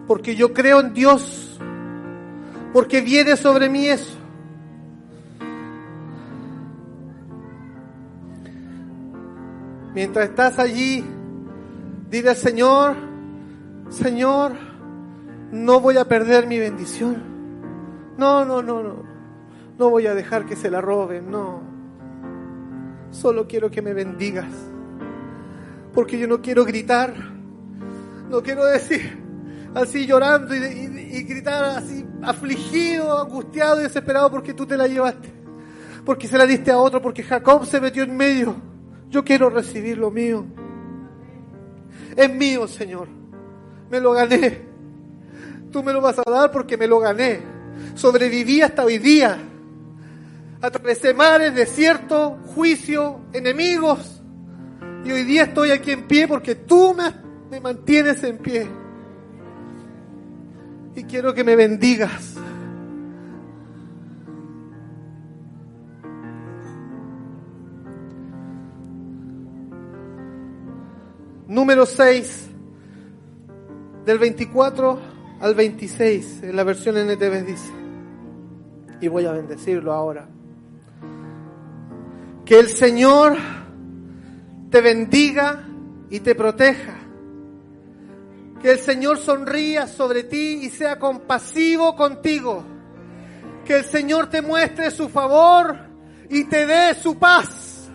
Porque 0.07 0.37
yo 0.37 0.53
creo 0.53 0.79
en 0.79 0.95
Dios. 0.95 1.56
Porque 2.73 3.01
viene 3.01 3.37
sobre 3.37 3.69
mí 3.69 3.87
eso. 3.87 4.17
Mientras 9.95 10.29
estás 10.29 10.59
allí, 10.59 11.03
dile 12.11 12.31
al 12.31 12.37
Señor, 12.37 12.97
Señor, 13.89 14.53
no 15.53 15.81
voy 15.81 15.97
a 15.97 16.05
perder 16.05 16.47
mi 16.47 16.59
bendición. 16.59 17.23
No, 18.19 18.45
no, 18.45 18.63
no, 18.63 18.83
no. 18.83 19.05
No 19.79 19.91
voy 19.91 20.07
a 20.07 20.15
dejar 20.15 20.47
que 20.47 20.57
se 20.57 20.71
la 20.71 20.81
roben, 20.81 21.31
no. 21.31 21.63
Solo 23.11 23.47
quiero 23.47 23.71
que 23.71 23.81
me 23.81 23.95
bendigas. 23.95 24.53
Porque 25.95 26.19
yo 26.19 26.29
no 26.29 26.43
quiero 26.43 26.65
gritar. 26.65 27.15
No 28.29 28.43
quiero 28.43 28.65
decir 28.67 29.25
así 29.77 30.07
llorando 30.07 30.55
y, 30.55 30.59
y, 30.59 31.17
y 31.19 31.23
gritar 31.25 31.65
así 31.65 32.06
afligido, 32.27 33.21
angustiado 33.21 33.81
y 33.81 33.85
desesperado 33.85 34.31
porque 34.31 34.53
tú 34.53 34.67
te 34.67 34.77
la 34.77 34.87
llevaste. 34.87 35.33
Porque 36.05 36.29
se 36.29 36.37
la 36.37 36.47
diste 36.47 36.71
a 36.71 36.79
otro, 36.79 37.01
porque 37.01 37.23
Jacob 37.23 37.65
se 37.67 37.81
metió 37.81 38.03
en 38.03 38.17
medio. 38.17 38.57
Yo 39.09 39.25
quiero 39.25 39.49
recibir 39.51 39.99
lo 39.99 40.11
mío. 40.11 40.45
Es 42.17 42.33
mío, 42.33 42.67
Señor. 42.67 43.09
Me 43.91 44.01
lo 44.01 44.13
gané. 44.13 44.67
Tú 45.71 45.83
me 45.83 45.93
lo 45.93 46.01
vas 46.01 46.19
a 46.19 46.31
dar 46.31 46.51
porque 46.51 46.77
me 46.77 46.87
lo 46.87 46.99
gané. 46.99 47.41
Sobreviví 47.95 48.63
hasta 48.63 48.85
hoy 48.85 48.99
día. 48.99 49.39
Atravesé 50.61 51.13
mares, 51.15 51.55
desierto, 51.55 52.39
juicio, 52.55 53.21
enemigos. 53.33 54.23
Y 55.05 55.13
hoy 55.13 55.25
día 55.25 55.45
estoy 55.45 55.71
aquí 55.71 55.93
en 55.93 56.07
pie 56.09 56.27
porque 56.27 56.55
tú 56.55 56.95
me, 56.95 57.13
me 57.51 57.61
mantienes 57.61 58.23
en 58.25 58.39
pie. 58.39 58.69
Y 60.97 61.05
quiero 61.05 61.35
que 61.35 61.45
me 61.45 61.55
bendigas. 61.57 62.35
Número 71.47 71.87
6, 71.87 72.51
del 74.05 74.19
24 74.19 74.99
al 75.41 75.55
26, 75.55 76.43
en 76.45 76.57
la 76.57 76.65
versión 76.65 76.97
NTV 76.97 77.47
dice, 77.47 77.73
y 79.01 79.09
voy 79.09 79.27
a 79.27 79.33
bendecirlo 79.33 79.93
ahora, 79.93 80.29
que 82.45 82.59
el 82.59 82.69
Señor 82.69 83.37
te 84.71 84.81
bendiga 84.81 85.65
y 86.11 86.21
te 86.21 86.35
proteja, 86.35 86.95
que 88.61 88.73
el 88.73 88.79
Señor 88.79 89.19
sonría 89.19 89.87
sobre 89.87 90.25
ti 90.25 90.61
y 90.63 90.71
sea 90.71 90.99
compasivo 90.99 91.95
contigo, 91.95 92.65
que 93.65 93.77
el 93.77 93.85
Señor 93.85 94.29
te 94.29 94.43
muestre 94.43 94.91
su 94.91 95.09
favor 95.09 95.77
y 96.31 96.45
te 96.45 96.67
dé 96.67 96.95
su 96.95 97.19
paz. 97.19 97.89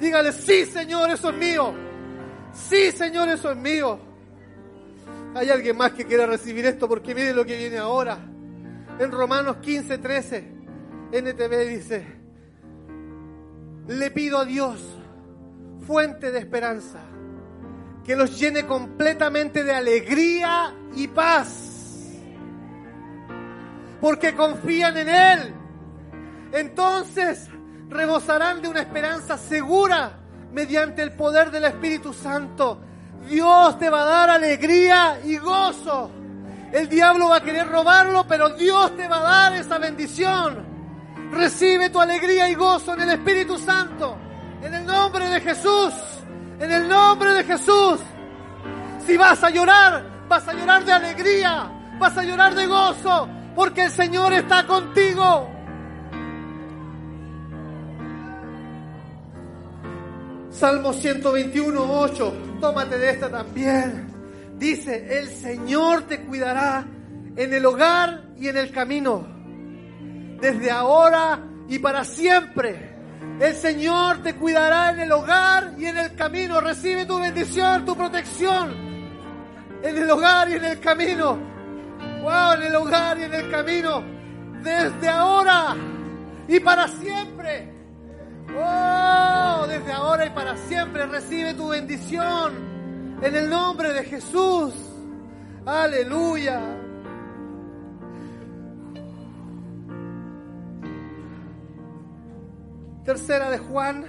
Dígale, 0.00 0.32
sí 0.32 0.64
Señor, 0.66 1.10
eso 1.10 1.30
es 1.30 1.36
mío. 1.36 1.74
Sí, 2.52 2.92
Señor, 2.92 3.28
eso 3.28 3.50
es 3.50 3.56
mío. 3.56 3.98
Hay 5.34 5.50
alguien 5.50 5.76
más 5.76 5.92
que 5.92 6.04
quiera 6.04 6.26
recibir 6.26 6.64
esto 6.66 6.88
porque 6.88 7.14
mire 7.14 7.34
lo 7.34 7.44
que 7.44 7.56
viene 7.56 7.78
ahora. 7.78 8.18
En 8.98 9.10
Romanos 9.10 9.56
15, 9.56 9.98
13, 9.98 10.44
NTV 11.12 11.68
dice, 11.68 12.06
le 13.88 14.10
pido 14.12 14.38
a 14.38 14.44
Dios, 14.44 14.80
fuente 15.84 16.30
de 16.30 16.38
esperanza, 16.38 17.00
que 18.04 18.14
los 18.14 18.38
llene 18.38 18.66
completamente 18.66 19.64
de 19.64 19.72
alegría 19.72 20.74
y 20.94 21.08
paz, 21.08 22.10
porque 24.00 24.34
confían 24.34 24.96
en 24.98 25.08
Él. 25.08 25.54
Entonces 26.52 27.48
rebosarán 27.88 28.60
de 28.60 28.68
una 28.68 28.80
esperanza 28.80 29.38
segura 29.38 30.18
mediante 30.52 31.02
el 31.02 31.12
poder 31.12 31.50
del 31.50 31.64
Espíritu 31.64 32.12
Santo. 32.12 32.80
Dios 33.28 33.78
te 33.78 33.88
va 33.88 34.02
a 34.02 34.04
dar 34.04 34.30
alegría 34.30 35.18
y 35.24 35.38
gozo 35.38 36.10
El 36.72 36.90
diablo 36.90 37.30
va 37.30 37.36
a 37.36 37.42
querer 37.42 37.66
robarlo, 37.68 38.26
pero 38.28 38.50
Dios 38.50 38.94
te 38.96 39.08
va 39.08 39.18
a 39.18 39.22
dar 39.22 39.54
esa 39.54 39.78
bendición. 39.78 40.64
Recibe 41.30 41.88
tu 41.88 42.00
alegría 42.00 42.48
y 42.48 42.54
gozo 42.54 42.94
en 42.94 43.02
el 43.02 43.10
Espíritu 43.10 43.56
Santo. 43.56 44.18
En 44.62 44.74
el 44.74 44.84
nombre 44.84 45.28
de 45.28 45.40
Jesús. 45.40 46.13
En 46.60 46.70
el 46.70 46.88
nombre 46.88 47.34
de 47.34 47.44
Jesús. 47.44 48.00
Si 49.06 49.16
vas 49.16 49.42
a 49.42 49.50
llorar, 49.50 50.04
vas 50.28 50.46
a 50.48 50.52
llorar 50.52 50.84
de 50.84 50.92
alegría. 50.92 51.70
Vas 51.98 52.16
a 52.16 52.22
llorar 52.22 52.54
de 52.54 52.66
gozo. 52.66 53.28
Porque 53.54 53.84
el 53.84 53.90
Señor 53.90 54.32
está 54.32 54.66
contigo. 54.66 55.50
Salmo 60.50 60.92
121, 60.92 62.00
8. 62.00 62.34
Tómate 62.60 62.98
de 62.98 63.10
esta 63.10 63.28
también. 63.28 64.06
Dice, 64.56 65.18
el 65.18 65.28
Señor 65.28 66.02
te 66.02 66.24
cuidará 66.24 66.84
en 67.36 67.52
el 67.52 67.66
hogar 67.66 68.22
y 68.38 68.48
en 68.48 68.56
el 68.56 68.70
camino. 68.70 69.26
Desde 70.40 70.70
ahora 70.70 71.40
y 71.68 71.78
para 71.80 72.04
siempre. 72.04 72.93
El 73.40 73.54
Señor 73.54 74.22
te 74.22 74.34
cuidará 74.34 74.90
en 74.90 75.00
el 75.00 75.12
hogar 75.12 75.74
y 75.76 75.86
en 75.86 75.96
el 75.96 76.14
camino. 76.14 76.60
Recibe 76.60 77.04
tu 77.04 77.18
bendición, 77.18 77.84
tu 77.84 77.96
protección. 77.96 78.72
En 79.82 79.98
el 79.98 80.10
hogar 80.10 80.48
y 80.48 80.54
en 80.54 80.64
el 80.64 80.80
camino. 80.80 81.38
Wow, 82.22 82.52
en 82.54 82.62
el 82.62 82.76
hogar 82.76 83.18
y 83.18 83.22
en 83.24 83.34
el 83.34 83.50
camino. 83.50 84.02
Desde 84.62 85.08
ahora 85.08 85.76
y 86.48 86.60
para 86.60 86.88
siempre. 86.88 87.72
Oh, 88.56 89.66
desde 89.66 89.92
ahora 89.92 90.26
y 90.26 90.30
para 90.30 90.56
siempre 90.56 91.06
recibe 91.06 91.54
tu 91.54 91.68
bendición 91.68 92.74
en 93.20 93.34
el 93.34 93.48
nombre 93.48 93.92
de 93.92 94.04
Jesús. 94.04 94.74
Aleluya. 95.66 96.83
Tercera 103.04 103.50
de 103.50 103.58
Juan 103.58 104.06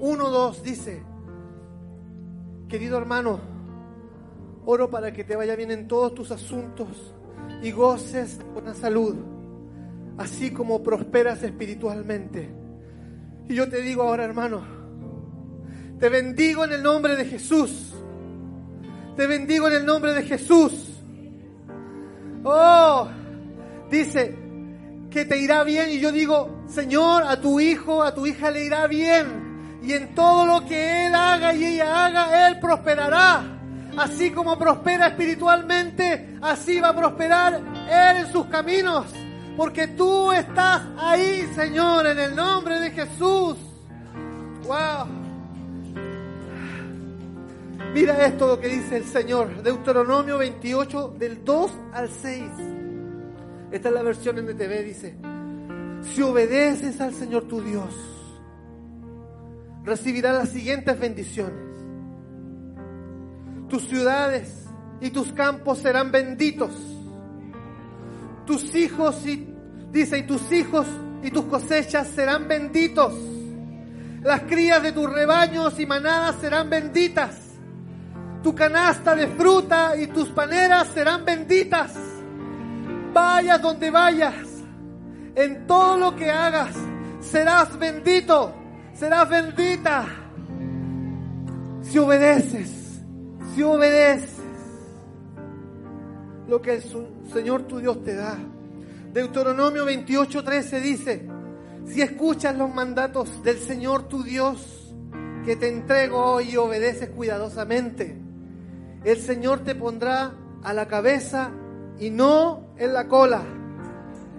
1.2 0.00 0.60
dice, 0.62 1.04
querido 2.68 2.98
hermano, 2.98 3.38
oro 4.66 4.90
para 4.90 5.12
que 5.12 5.22
te 5.22 5.36
vaya 5.36 5.54
bien 5.54 5.70
en 5.70 5.86
todos 5.86 6.14
tus 6.14 6.32
asuntos 6.32 7.14
y 7.62 7.70
goces 7.70 8.40
buena 8.52 8.74
salud, 8.74 9.14
así 10.18 10.50
como 10.50 10.82
prosperas 10.82 11.44
espiritualmente. 11.44 12.50
Y 13.48 13.54
yo 13.54 13.68
te 13.68 13.80
digo 13.82 14.02
ahora, 14.02 14.24
hermano, 14.24 14.64
te 16.00 16.08
bendigo 16.08 16.64
en 16.64 16.72
el 16.72 16.82
nombre 16.82 17.14
de 17.14 17.26
Jesús. 17.26 17.94
Te 19.16 19.28
bendigo 19.28 19.68
en 19.68 19.74
el 19.74 19.86
nombre 19.86 20.12
de 20.12 20.24
Jesús. 20.24 21.00
Oh, 22.42 23.08
dice 23.88 24.36
que 25.08 25.24
te 25.24 25.38
irá 25.38 25.62
bien 25.62 25.90
y 25.90 26.00
yo 26.00 26.10
digo, 26.10 26.53
Señor, 26.68 27.24
a 27.24 27.40
tu 27.40 27.60
hijo, 27.60 28.02
a 28.02 28.14
tu 28.14 28.26
hija 28.26 28.50
le 28.50 28.64
irá 28.64 28.86
bien. 28.86 29.80
Y 29.82 29.92
en 29.92 30.14
todo 30.14 30.46
lo 30.46 30.66
que 30.66 31.06
él 31.06 31.14
haga 31.14 31.54
y 31.54 31.64
ella 31.64 32.06
haga, 32.06 32.48
él 32.48 32.58
prosperará. 32.58 33.44
Así 33.96 34.30
como 34.30 34.58
prospera 34.58 35.08
espiritualmente, 35.08 36.38
así 36.42 36.80
va 36.80 36.88
a 36.88 36.96
prosperar 36.96 37.54
él 37.54 38.16
en 38.16 38.32
sus 38.32 38.46
caminos. 38.46 39.06
Porque 39.56 39.88
tú 39.88 40.32
estás 40.32 40.82
ahí, 40.98 41.48
Señor, 41.54 42.06
en 42.06 42.18
el 42.18 42.34
nombre 42.34 42.80
de 42.80 42.90
Jesús. 42.90 43.56
Wow. 44.66 45.06
Mira 47.92 48.26
esto 48.26 48.48
lo 48.48 48.58
que 48.58 48.68
dice 48.68 48.96
el 48.96 49.04
Señor. 49.04 49.62
Deuteronomio 49.62 50.38
28, 50.38 51.14
del 51.16 51.44
2 51.44 51.72
al 51.92 52.08
6. 52.08 52.42
Esta 53.70 53.88
es 53.88 53.94
la 53.94 54.02
versión 54.02 54.38
en 54.38 54.48
NTV, 54.48 54.84
dice. 54.84 55.33
Si 56.12 56.22
obedeces 56.22 57.00
al 57.00 57.14
Señor 57.14 57.44
tu 57.44 57.60
Dios, 57.60 57.94
recibirás 59.84 60.34
las 60.36 60.48
siguientes 60.50 60.98
bendiciones. 60.98 61.64
Tus 63.68 63.88
ciudades 63.88 64.66
y 65.00 65.10
tus 65.10 65.32
campos 65.32 65.78
serán 65.78 66.12
benditos 66.12 66.94
tus 68.46 68.74
hijos 68.74 69.26
y 69.26 69.46
dice, 69.90 70.18
y 70.18 70.22
tus 70.24 70.52
hijos 70.52 70.86
y 71.22 71.30
tus 71.30 71.44
cosechas 71.46 72.08
serán 72.08 72.46
benditos. 72.46 73.14
Las 74.22 74.42
crías 74.42 74.82
de 74.82 74.92
tus 74.92 75.10
rebaños 75.10 75.78
y 75.78 75.86
manadas 75.86 76.36
serán 76.40 76.70
benditas. 76.70 77.36
Tu 78.42 78.54
canasta 78.54 79.14
de 79.14 79.28
fruta 79.28 79.96
y 79.96 80.06
tus 80.08 80.28
paneras 80.30 80.88
serán 80.94 81.24
benditas. 81.24 81.94
Vayas 83.12 83.60
donde 83.62 83.90
vayas, 83.90 84.34
en 85.34 85.66
todo 85.66 85.96
lo 85.96 86.16
que 86.16 86.30
hagas, 86.30 86.74
serás 87.20 87.78
bendito, 87.78 88.54
serás 88.94 89.28
bendita. 89.28 90.06
Si 91.82 91.98
obedeces, 91.98 93.02
si 93.54 93.62
obedeces 93.62 94.40
lo 96.48 96.60
que 96.60 96.74
el 96.74 96.82
Señor 97.32 97.62
tu 97.62 97.78
Dios 97.78 98.02
te 98.04 98.14
da. 98.14 98.36
Deuteronomio 99.12 99.86
28:13 99.86 100.80
dice, 100.80 101.28
si 101.86 102.02
escuchas 102.02 102.56
los 102.56 102.72
mandatos 102.72 103.42
del 103.42 103.58
Señor 103.58 104.08
tu 104.08 104.22
Dios 104.22 104.94
que 105.44 105.56
te 105.56 105.68
entrego 105.68 106.18
hoy 106.18 106.50
y 106.50 106.56
obedeces 106.56 107.10
cuidadosamente, 107.10 108.18
el 109.04 109.18
Señor 109.18 109.60
te 109.60 109.74
pondrá 109.74 110.32
a 110.62 110.72
la 110.72 110.86
cabeza 110.86 111.50
y 112.00 112.10
no 112.10 112.74
en 112.78 112.92
la 112.92 113.06
cola. 113.06 113.42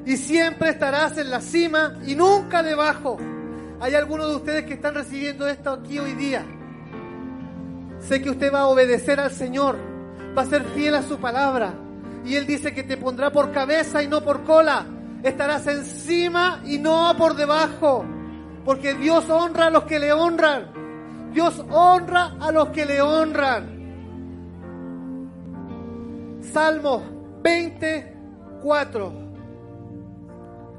Y 0.06 0.18
siempre 0.18 0.70
estarás 0.70 1.18
en 1.18 1.30
la 1.30 1.42
cima 1.42 1.96
y 2.06 2.16
nunca 2.16 2.62
debajo. 2.62 3.18
Hay 3.80 3.96
algunos 3.96 4.30
de 4.30 4.36
ustedes 4.36 4.66
que 4.66 4.76
están 4.76 4.94
recibiendo 4.94 5.48
esto 5.48 5.72
aquí 5.72 6.00
hoy 6.00 6.14
día. 6.14 6.46
Sé 8.00 8.22
que 8.22 8.30
usted 8.30 8.54
va 8.54 8.62
a 8.62 8.68
obedecer 8.68 9.20
al 9.20 9.32
Señor, 9.32 9.78
va 10.38 10.44
a 10.44 10.46
ser 10.46 10.64
fiel 10.76 10.96
a 10.96 11.02
su 11.02 11.18
palabra, 11.18 11.74
y 12.24 12.36
Él 12.36 12.46
dice 12.46 12.74
que 12.74 12.84
te 12.84 12.98
pondrá 12.98 13.32
por 13.32 13.52
cabeza 13.52 14.04
y 14.04 14.08
no 14.08 14.22
por 14.22 14.44
cola. 14.44 14.86
Estarás 15.24 15.66
encima 15.68 16.62
y 16.66 16.78
no 16.78 17.14
por 17.18 17.36
debajo. 17.36 18.06
Porque 18.64 18.96
Dios 18.96 19.30
honra 19.30 19.68
a 19.68 19.70
los 19.70 19.84
que 19.84 20.00
le 20.00 20.12
honran. 20.12 21.32
Dios 21.32 21.64
honra 21.70 22.36
a 22.40 22.52
los 22.52 22.70
que 22.70 22.86
le 22.86 23.02
honran. 23.02 23.76
Salmo 26.42 27.04
24. 27.44 29.25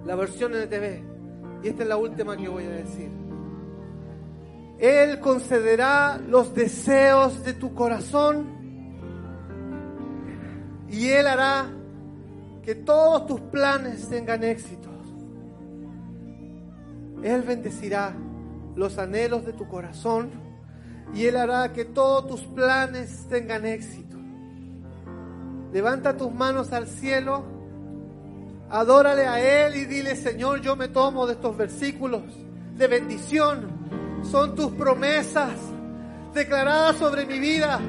La 0.06 0.14
versión 0.14 0.54
NTV. 0.54 1.64
Y 1.64 1.68
esta 1.68 1.82
es 1.82 1.88
la 1.88 1.96
última 1.96 2.36
que 2.36 2.48
voy 2.48 2.64
a 2.64 2.70
decir. 2.70 3.10
Él 4.78 5.20
concederá 5.20 6.18
los 6.18 6.54
deseos 6.54 7.42
de 7.44 7.54
tu 7.54 7.74
corazón 7.74 8.46
y 10.88 11.08
Él 11.08 11.26
hará 11.26 11.66
que 12.62 12.74
todos 12.74 13.26
tus 13.26 13.40
planes 13.40 14.08
tengan 14.08 14.44
éxito. 14.44 14.90
Él 17.22 17.42
bendecirá 17.42 18.14
los 18.76 18.98
anhelos 18.98 19.46
de 19.46 19.52
tu 19.54 19.66
corazón 19.66 20.30
y 21.14 21.24
Él 21.24 21.36
hará 21.36 21.72
que 21.72 21.84
todos 21.84 22.26
tus 22.28 22.42
planes 22.42 23.26
tengan 23.28 23.64
éxito. 23.64 24.16
Levanta 25.72 26.16
tus 26.16 26.32
manos 26.32 26.72
al 26.72 26.86
cielo, 26.86 27.44
adórale 28.70 29.26
a 29.26 29.66
Él 29.66 29.76
y 29.76 29.84
dile, 29.84 30.16
Señor, 30.16 30.60
yo 30.60 30.76
me 30.76 30.88
tomo 30.88 31.26
de 31.26 31.34
estos 31.34 31.56
versículos 31.56 32.22
de 32.74 32.86
bendición. 32.86 34.22
Son 34.30 34.54
tus 34.54 34.72
promesas 34.72 35.52
declaradas 36.34 36.96
sobre 36.96 37.24
mi 37.26 37.38
vida 37.38 37.80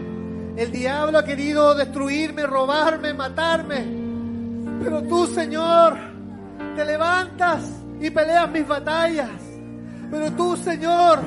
el 0.57 0.71
diablo 0.71 1.19
ha 1.19 1.23
querido 1.23 1.75
destruirme, 1.75 2.47
robarme, 2.47 3.13
matarme. 3.13 3.85
Pero 4.83 5.03
tú, 5.03 5.27
Señor, 5.27 5.95
te 6.75 6.83
levantas 6.83 7.63
y 8.01 8.09
peleas 8.09 8.49
mis 8.49 8.67
batallas. 8.67 9.29
Pero 10.09 10.31
tú, 10.31 10.57
Señor, 10.57 11.19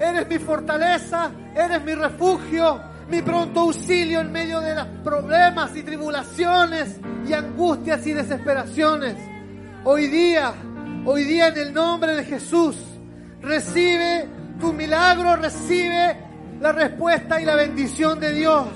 eres 0.00 0.26
mi 0.26 0.38
fortaleza, 0.38 1.30
eres 1.54 1.84
mi 1.84 1.92
refugio, 1.92 2.80
mi 3.08 3.22
pronto 3.22 3.60
auxilio 3.60 4.20
en 4.20 4.32
medio 4.32 4.60
de 4.60 4.74
los 4.74 4.86
problemas 5.04 5.76
y 5.76 5.82
tribulaciones 5.82 6.98
y 7.26 7.32
angustias 7.32 8.06
y 8.06 8.12
desesperaciones. 8.12 9.16
Hoy 9.84 10.06
día, 10.06 10.52
hoy 11.04 11.24
día 11.24 11.48
en 11.48 11.58
el 11.58 11.74
nombre 11.74 12.14
de 12.14 12.24
Jesús, 12.24 12.76
recibe 13.40 14.28
tu 14.60 14.72
milagro, 14.72 15.36
recibe 15.36 16.16
la 16.60 16.72
respuesta 16.72 17.40
y 17.40 17.44
la 17.44 17.56
bendición 17.56 18.20
de 18.20 18.32
Dios. 18.32 18.68